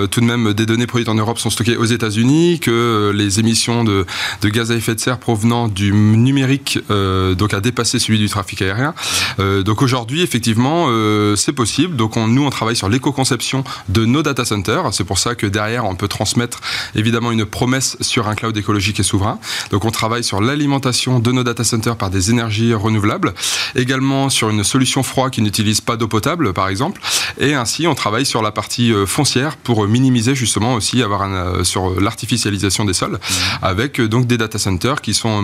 tout 0.06 0.22
de 0.22 0.26
même 0.26 0.54
des 0.54 0.66
données 0.66 0.88
produites 0.88 1.10
en 1.10 1.16
Europe 1.16 1.40
sont 1.40 1.50
stockées 1.50 1.78
aux 1.78 1.86
États-Unis, 1.86 2.60
que 2.60 3.12
les 3.14 3.40
émissions 3.40 3.84
de, 3.84 4.06
de 4.42 4.50
gaz 4.50 4.72
à 4.72 4.76
effet 4.76 4.96
de 4.96 5.00
serre 5.00 5.18
provenant 5.18 5.68
du 5.76 5.92
numérique 5.92 6.80
donc 6.90 7.54
a 7.54 7.60
dépassé 7.60 8.00
celui 8.00 8.18
du 8.18 8.30
trafic 8.30 8.62
aérien. 8.62 8.94
donc 9.38 9.82
aujourd'hui, 9.82 10.22
effectivement, 10.22 10.88
c'est 11.36 11.54
possible. 11.54 11.96
Donc 11.96 12.16
nous, 12.16 12.44
on 12.44 12.50
travaille 12.50 12.76
sur 12.76 12.90
l'éco-conception 12.90 13.64
de 13.90 14.06
nos 14.06 14.24
data 14.24 14.46
centers. 14.46 14.94
C'est 14.94 15.04
pour 15.04 15.20
ça 15.20 15.36
que 15.36 15.46
derrière, 15.46 15.86
on 15.86 15.96
peut 15.96 16.08
transmettre 16.08 16.62
évidemment 16.96 17.32
une 17.32 17.46
promesse 17.46 17.98
sur 18.02 18.28
un 18.28 18.36
cloud 18.36 18.56
écologique 18.58 19.00
et 19.00 19.04
souverain. 19.04 19.40
Donc 19.72 19.86
on 19.86 19.92
travaille 19.92 20.24
sur 20.24 20.42
l'alimentation 20.42 21.20
de 21.20 21.32
nos 21.32 21.44
data 21.44 21.64
centers 21.64 21.96
par 21.96 22.10
des 22.10 22.32
énergies 22.32 22.74
renouvelables, 22.74 23.34
également 23.76 24.30
sur 24.30 24.50
une 24.50 24.64
solution 24.64 25.04
froid 25.04 25.30
qui 25.30 25.42
n'utilise 25.42 25.82
pas 25.82 25.98
d'eau 25.98 26.08
potable, 26.08 26.54
par 26.54 26.70
exemple. 26.70 27.02
Et 27.40 27.54
ainsi, 27.54 27.88
on 27.88 27.96
travaille 27.96 28.26
sur 28.26 28.42
la 28.42 28.52
partie 28.52 28.94
foncière 29.06 29.58
pour 29.58 29.88
minimiser 29.88 30.36
justement 30.36 30.74
aussi 30.74 31.02
avoir 31.04 31.24
un, 31.24 31.64
sur 31.64 32.00
l'artificialisation 32.00 32.86
des 32.86 32.94
sols, 32.94 33.14
mmh. 33.14 33.34
avec 33.62 34.02
donc 34.02 34.28
des 34.28 34.38
data 34.38 34.58
centers 34.58 35.02
qui 35.02 35.14
sont 35.14 35.42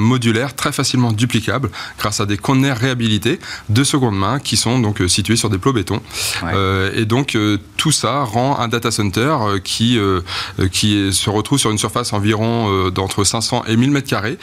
très 0.55 0.71
facilement 0.71 1.12
duplicables, 1.12 1.69
grâce 1.99 2.19
à 2.19 2.25
des 2.25 2.38
conteneurs 2.38 2.77
réhabilités 2.77 3.39
de 3.69 3.84
seconde 3.84 4.17
main 4.17 4.39
qui 4.39 4.57
sont 4.57 4.79
donc 4.79 5.01
situés 5.07 5.36
sur 5.36 5.49
des 5.49 5.57
plots 5.57 5.73
béton. 5.73 6.01
et 6.95 7.05
donc 7.05 7.38
tout 7.77 7.91
ça 7.91 8.23
rend 8.23 8.57
un 8.60 8.67
data 8.67 8.91
center 8.91 9.36
qui, 9.63 9.99
qui 10.71 11.13
se 11.13 11.29
retrouve 11.29 11.60
sur 11.60 11.71
une 11.71 11.77
surface 11.77 12.13
environ 12.13 12.89
d'entre 12.89 13.23
500 13.23 13.63
et 13.67 13.75
1000 13.75 13.91
mètres 13.91 14.10
carrés. 14.10 14.38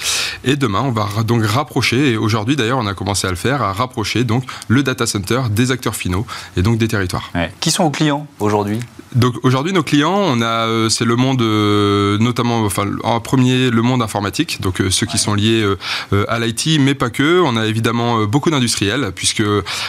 Et 0.44 0.56
demain, 0.56 0.82
on 0.82 0.92
va 0.92 1.08
donc 1.24 1.44
rapprocher, 1.44 2.12
et 2.12 2.16
aujourd'hui 2.16 2.56
d'ailleurs, 2.56 2.78
on 2.78 2.86
a 2.86 2.94
commencé 2.94 3.26
à 3.26 3.30
le 3.30 3.36
faire, 3.36 3.62
à 3.62 3.72
rapprocher 3.72 4.24
donc 4.24 4.44
le 4.68 4.82
data 4.82 5.06
center 5.06 5.42
des 5.50 5.70
acteurs 5.70 5.96
finaux 5.96 6.26
et 6.56 6.62
donc 6.62 6.78
des 6.78 6.88
territoires. 6.88 7.30
Qui 7.60 7.70
sont 7.70 7.84
vos 7.84 7.90
clients 7.90 8.26
aujourd'hui? 8.40 8.80
Donc 9.14 9.34
aujourd'hui, 9.42 9.72
nos 9.72 9.82
clients, 9.82 10.16
on 10.16 10.42
a, 10.42 10.66
euh, 10.66 10.88
c'est 10.88 11.04
le 11.04 11.16
monde, 11.16 11.40
euh, 11.40 12.18
notamment, 12.18 12.60
enfin, 12.64 12.86
en 13.04 13.20
premier, 13.20 13.70
le 13.70 13.82
monde 13.82 14.02
informatique, 14.02 14.60
donc 14.60 14.80
euh, 14.80 14.90
ceux 14.90 15.06
qui 15.06 15.18
sont 15.18 15.34
liés 15.34 15.64
à 16.28 16.38
l'IT, 16.38 16.78
mais 16.80 16.94
pas 16.94 17.10
que. 17.10 17.40
On 17.40 17.56
a 17.56 17.66
évidemment 17.66 18.24
beaucoup 18.24 18.50
d'industriels, 18.50 19.12
puisque 19.14 19.42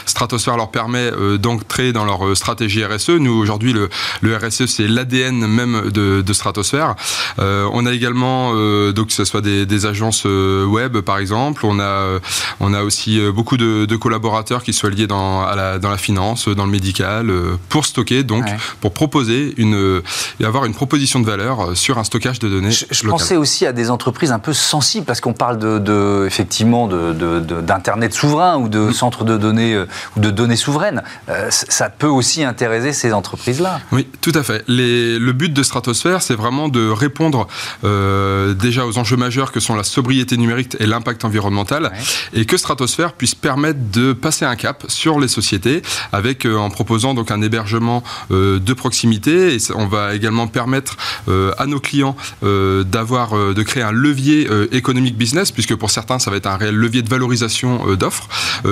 Stratosphere 0.06 0.58
leur 0.58 0.72
permet 0.72 1.12
d'entrer 1.38 1.92
dans 1.94 2.06
leur 2.06 2.36
stratégie 2.36 2.84
RSE. 2.84 3.10
Nous, 3.10 3.32
aujourd'hui, 3.32 3.74
le, 3.74 3.90
le, 4.22 4.36
RSE, 4.36 4.66
c'est 4.66 4.88
l'ADN 4.88 5.48
même 5.48 5.90
de, 5.90 6.22
de 6.22 6.34
Stratosphere. 6.34 6.96
on 7.38 7.86
a 7.86 7.92
également, 7.92 8.54
donc, 8.92 9.08
que 9.08 9.14
ce 9.14 9.26
soit 9.26 9.42
des, 9.42 9.66
des, 9.66 9.86
agences 9.86 10.26
web, 10.26 11.00
par 11.00 11.18
exemple. 11.18 11.66
On 11.66 11.80
a, 11.80 12.20
on 12.60 12.74
a 12.74 12.84
aussi 12.84 13.20
beaucoup 13.32 13.58
de, 13.58 13.86
de 13.86 13.96
collaborateurs 13.96 14.64
qui 14.64 14.74
soient 14.74 14.90
liés 14.90 15.08
dans, 15.08 15.42
à 15.42 15.56
la, 15.56 15.80
dans 15.80 15.90
la 15.90 15.98
finance, 15.98 16.48
dans 16.48 16.66
le 16.66 16.72
médical, 16.72 17.32
pour 17.70 17.86
stocker, 17.86 18.24
donc, 18.24 18.46
pour 18.82 18.94
proposer 18.94 19.09
proposer 19.10 19.56
une, 19.58 20.02
et 20.39 20.45
avoir 20.45 20.65
une 20.65 20.74
proposition 20.74 21.19
de 21.19 21.26
valeur 21.26 21.60
euh, 21.62 21.76
sur 21.76 21.98
un 21.98 22.04
stockage 22.04 22.38
de 22.39 22.48
données. 22.48 22.69
Je, 22.72 23.08
pensais 23.08 23.38
aussi 23.38 23.65
à 23.65 23.74
des 23.74 23.89
entreprises 23.89 24.32
un 24.32 24.38
peu 24.39 24.54
sensibles, 24.54 25.06
parce 25.06 25.19
qu'on 25.19 25.34
parle 25.34 25.58
de, 25.58 26.26
effectivement 26.28 26.88
d'internet 26.88 28.13
souverain 28.13 28.58
ou 28.58 28.69
de 28.69 28.91
centres 28.91 29.24
de 29.24 29.36
données 29.38 29.74
euh, 29.74 29.88
ou 30.15 30.19
de 30.19 30.30
données 30.30 30.56
souveraines. 30.56 31.02
Euh, 31.30 31.48
ça 31.50 31.89
peut 31.89 32.08
aussi 32.08 32.43
intéresser 32.43 32.93
ces 32.93 33.13
entreprises-là. 33.13 33.80
Oui, 33.91 34.08
tout 34.22 34.32
à 34.36 34.43
fait. 34.43 34.63
Les, 34.67 35.17
le 35.17 35.34
but 35.34 35.52
de 35.52 35.63
Stratosphere, 35.63 36.22
c'est 36.22 36.36
vraiment 36.36 36.69
de 36.69 36.88
répondre 36.89 37.48
déjà 37.82 38.86
aux 38.86 38.98
enjeux 38.98 39.17
majeurs 39.17 39.52
que 39.52 39.60
sont 39.60 39.76
la 39.76 39.84
sobriété 39.84 40.38
numérique 40.38 40.76
et 40.80 40.86
l'impact 40.86 41.26
environnemental, 41.26 41.91
et 42.34 42.45
que 42.45 42.58
Stratosphere 42.58 43.13
puisse 43.17 43.36
permettre 43.36 43.80
de 43.91 44.13
passer 44.13 44.45
un 44.45 44.56
cap 44.56 44.86
sur 44.88 45.19
les 45.19 45.28
sociétés 45.28 45.82
avec 46.12 46.45
en 46.45 46.69
proposant 46.69 47.13
donc 47.13 47.32
un 47.32 47.41
hébergement 47.41 48.04
de 48.30 48.74
proximité 48.74 48.99
et 49.04 49.58
on 49.76 49.88
va 49.88 50.16
également 50.16 50.48
permettre 50.48 50.98
euh, 51.28 51.52
à 51.58 51.66
nos 51.66 51.80
clients 51.80 52.16
euh, 52.44 52.84
d'avoir, 52.84 53.36
euh, 53.36 53.54
de 53.54 53.64
créer 53.64 53.84
un 53.84 53.92
levier 53.92 54.48
économique 54.72 55.18
business, 55.18 55.52
puisque 55.52 55.76
pour 55.76 55.92
certains, 55.92 56.20
ça 56.20 56.32
va 56.32 56.38
être 56.38 56.48
un 56.48 56.58
réel 56.58 56.76
levier 56.76 57.02
de 57.02 57.10
valorisation 57.10 57.96
d'offres. 57.96 58.28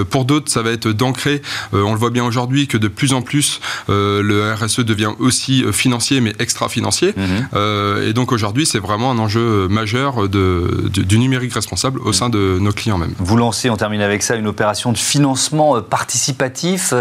pour 0.09 0.25
d'autres, 0.25 0.51
ça 0.51 0.61
va 0.61 0.71
être 0.71 0.89
d'ancrer, 0.89 1.41
on 1.73 1.93
le 1.93 1.99
voit 1.99 2.09
bien 2.09 2.23
aujourd'hui, 2.23 2.67
que 2.67 2.77
de 2.77 2.87
plus 2.87 3.13
en 3.13 3.21
plus, 3.21 3.59
le 3.87 4.53
RSE 4.53 4.79
devient 4.79 5.11
aussi 5.19 5.63
financier, 5.71 6.21
mais 6.21 6.33
extra-financier. 6.39 7.13
Mhm. 7.15 8.03
et 8.03 8.13
donc 8.13 8.31
aujourd'hui, 8.31 8.65
c'est 8.65 8.79
vraiment 8.79 9.11
un 9.11 9.19
enjeu 9.19 9.67
majeur 9.67 10.29
de, 10.29 10.89
du 10.89 11.19
numérique 11.19 11.53
responsable 11.53 11.99
au 11.99 12.13
sein 12.13 12.29
de 12.29 12.57
nos 12.59 12.71
clients 12.71 12.97
même. 12.97 13.13
Vous 13.19 13.37
lancez, 13.37 13.69
on 13.69 13.77
termine 13.77 14.01
avec 14.01 14.23
ça, 14.23 14.35
une 14.35 14.47
opération 14.47 14.91
de 14.91 14.97
financement 14.97 15.81
participatif. 15.81 16.93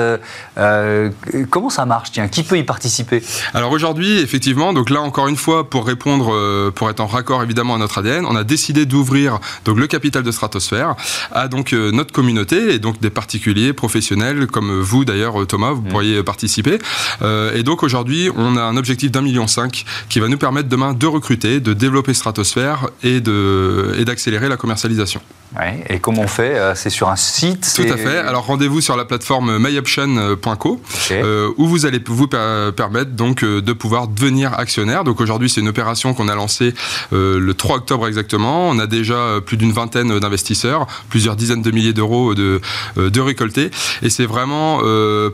comment 1.51 1.71
ça 1.71 1.87
marche? 1.87 2.13
Tiens, 2.13 2.29
qui 2.29 2.43
peut 2.43 2.59
y 2.59 2.65
participer? 2.65 3.16
Alors 3.55 3.73
aujourd'hui, 3.73 4.19
effectivement, 4.19 4.73
donc 4.73 4.91
là 4.91 5.01
encore 5.01 5.29
une 5.29 5.37
fois, 5.37 5.69
pour 5.69 5.87
répondre, 5.87 6.33
euh, 6.33 6.71
pour 6.71 6.91
être 6.91 7.01
en 7.01 7.07
raccord 7.07 7.43
évidemment 7.43 7.75
à 7.75 7.79
notre 7.79 7.99
ADN, 7.99 8.27
on 8.27 8.37
a 8.37 8.45
décidé 8.45 8.87
d'ouvrir 8.87 9.39
donc 9.65 9.79
le 9.79 9.87
capital 9.87 10.23
de 10.23 10.31
Stratosphère 10.31 10.95
à 11.33 11.49
donc 11.49 11.73
euh, 11.73 11.91
notre 11.91 12.13
communauté 12.13 12.75
et 12.75 12.79
donc 12.79 13.01
des 13.01 13.11
particuliers, 13.11 13.73
professionnels 13.73 14.47
comme 14.47 14.81
vous 14.81 15.05
d'ailleurs 15.05 15.43
euh, 15.43 15.47
Thomas, 15.47 15.73
vous 15.73 15.83
mmh. 15.83 15.89
pourriez 15.89 16.23
participer. 16.23 16.79
et 17.55 17.63
donc 17.63 17.83
aujourd'hui, 17.83 18.31
on 18.37 18.57
a 18.57 18.63
un 18.63 18.77
objectif 18.77 19.11
d'un 19.11 19.23
million 19.23 19.47
cinq 19.47 19.85
qui 20.09 20.21
va 20.21 20.29
nous 20.29 20.39
permettre 20.39 20.69
demain 20.69 20.93
de 20.93 21.07
recruter, 21.07 21.61
de 21.61 21.73
développer 21.73 22.15
Stratosphère 22.15 22.89
et 23.03 23.21
de 23.21 23.95
et 23.99 24.05
d'accélérer 24.05 24.49
la 24.49 24.57
commercialisation. 24.57 25.21
et 25.89 25.99
comment 25.99 26.23
on 26.23 26.29
fait 26.29 26.59
C'est 26.75 26.91
sur 26.91 27.09
un 27.09 27.17
site 27.17 27.73
Tout 27.75 27.93
à 27.93 27.97
fait. 27.97 28.19
Alors 28.19 28.47
rendez-vous 28.47 28.81
sur 28.81 28.97
la 28.97 29.05
plateforme 29.05 29.59
myoption.co 29.59 30.81
où 31.57 31.67
vous 31.67 31.87
allez 31.87 32.01
vous 32.07 32.29
permettre 32.29 33.06
donc 33.15 33.43
euh, 33.43 33.61
de 33.61 33.73
pouvoir 33.73 34.09
devenir 34.09 34.59
actionnaire. 34.59 35.05
Donc 35.05 35.21
aujourd'hui, 35.21 35.49
c'est 35.49 35.61
une 35.61 35.69
opération 35.69 36.15
qu'on 36.15 36.29
a 36.29 36.35
lancée 36.35 36.75
euh, 37.13 37.39
le 37.39 37.55
3 37.55 37.77
octobre 37.77 38.07
exactement. 38.07 38.69
On 38.69 38.79
a 38.79 38.87
déjà 38.87 39.15
euh, 39.15 39.41
plus 39.41 39.57
d'une 39.57 39.73
vingtaine 39.73 40.19
d'investisseurs, 40.19 40.87
plusieurs 41.09 41.37
dizaines 41.37 41.63
de 41.63 41.71
milliers 41.71 41.93
d'euros 41.93 42.35
de, 42.35 42.61
de 42.97 43.21
récoltés. 43.21 43.71
Et 44.03 44.11
c'est 44.11 44.27
vraiment, 44.27 44.81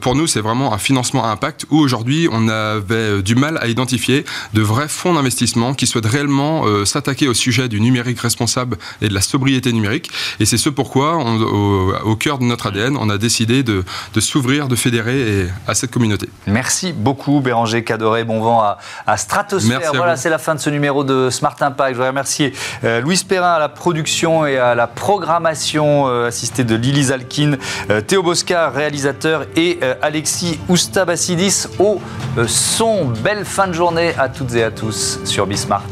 pour 0.01 0.15
nous, 0.15 0.27
c'est 0.27 0.41
vraiment 0.41 0.73
un 0.73 0.79
financement 0.79 1.25
à 1.25 1.29
impact 1.29 1.67
où 1.71 1.79
aujourd'hui, 1.79 2.29
on 2.31 2.49
avait 2.49 3.23
du 3.23 3.35
mal 3.35 3.59
à 3.59 3.69
identifier 3.69 4.25
de 4.55 4.63
vrais 4.63 4.89
fonds 4.89 5.15
d'investissement 5.15 5.75
qui 5.75 5.87
souhaitent 5.87 6.07
réellement 6.07 6.65
s'attaquer 6.85 7.29
au 7.29 7.35
sujet 7.35 7.69
du 7.69 7.81
numérique 7.81 8.21
responsable 8.21 8.79
et 9.01 9.09
de 9.09 9.15
la 9.15 9.21
sobriété 9.21 9.73
numérique. 9.73 10.11
Et 10.41 10.45
c'est 10.45 10.59
ce 10.59 10.69
pourquoi, 10.69 11.17
au, 11.17 12.17
cœur 12.17 12.39
de 12.39 12.45
notre 12.45 12.67
ADN, 12.67 12.97
on 12.97 13.11
a 13.11 13.19
décidé 13.19 13.63
de, 13.63 13.85
s'ouvrir, 14.19 14.69
de 14.69 14.77
fédérer 14.77 15.47
à 15.67 15.75
cette 15.75 15.91
communauté. 15.91 16.29
Merci 16.47 16.93
beaucoup, 16.93 17.41
Béranger 17.63 17.85
Cadoré. 17.85 18.25
Bon 18.25 18.41
vent 18.41 18.61
à, 18.61 18.79
à 19.07 19.17
Stratosphère. 19.17 19.93
voilà, 19.95 20.17
c'est 20.17 20.31
la 20.31 20.39
fin 20.39 20.55
de 20.57 20.61
ce 20.61 20.69
numéro 20.69 21.05
de 21.05 21.31
Smart 21.31 21.55
Impact. 21.61 21.91
Je 21.91 21.95
voudrais 21.95 22.09
remercier 22.09 22.53
euh, 22.83 23.01
Louis 23.01 23.23
Perrin 23.27 23.53
à 23.53 23.59
la 23.61 23.69
production 23.69 24.45
et 24.47 24.59
à 24.59 24.75
la 24.75 24.89
programmation, 24.89 26.09
euh, 26.09 26.27
assisté 26.27 26.65
de 26.65 26.75
Lily 26.75 27.05
Zalkin, 27.05 27.53
euh, 27.91 28.01
Théo 28.01 28.25
Bosca, 28.25 28.71
réalisateur, 28.71 29.45
et 29.55 29.79
Alexis 30.01 30.59
Oustabassidis 30.69 31.69
au 31.79 32.01
son. 32.49 33.13
Belle 33.23 33.45
fin 33.45 33.69
de 33.69 33.73
journée 33.73 34.15
à 34.19 34.29
toutes 34.29 34.55
et 34.55 34.65
à 34.65 34.71
tous 34.71 35.21
sur 35.25 35.47
Bismart. 35.47 35.83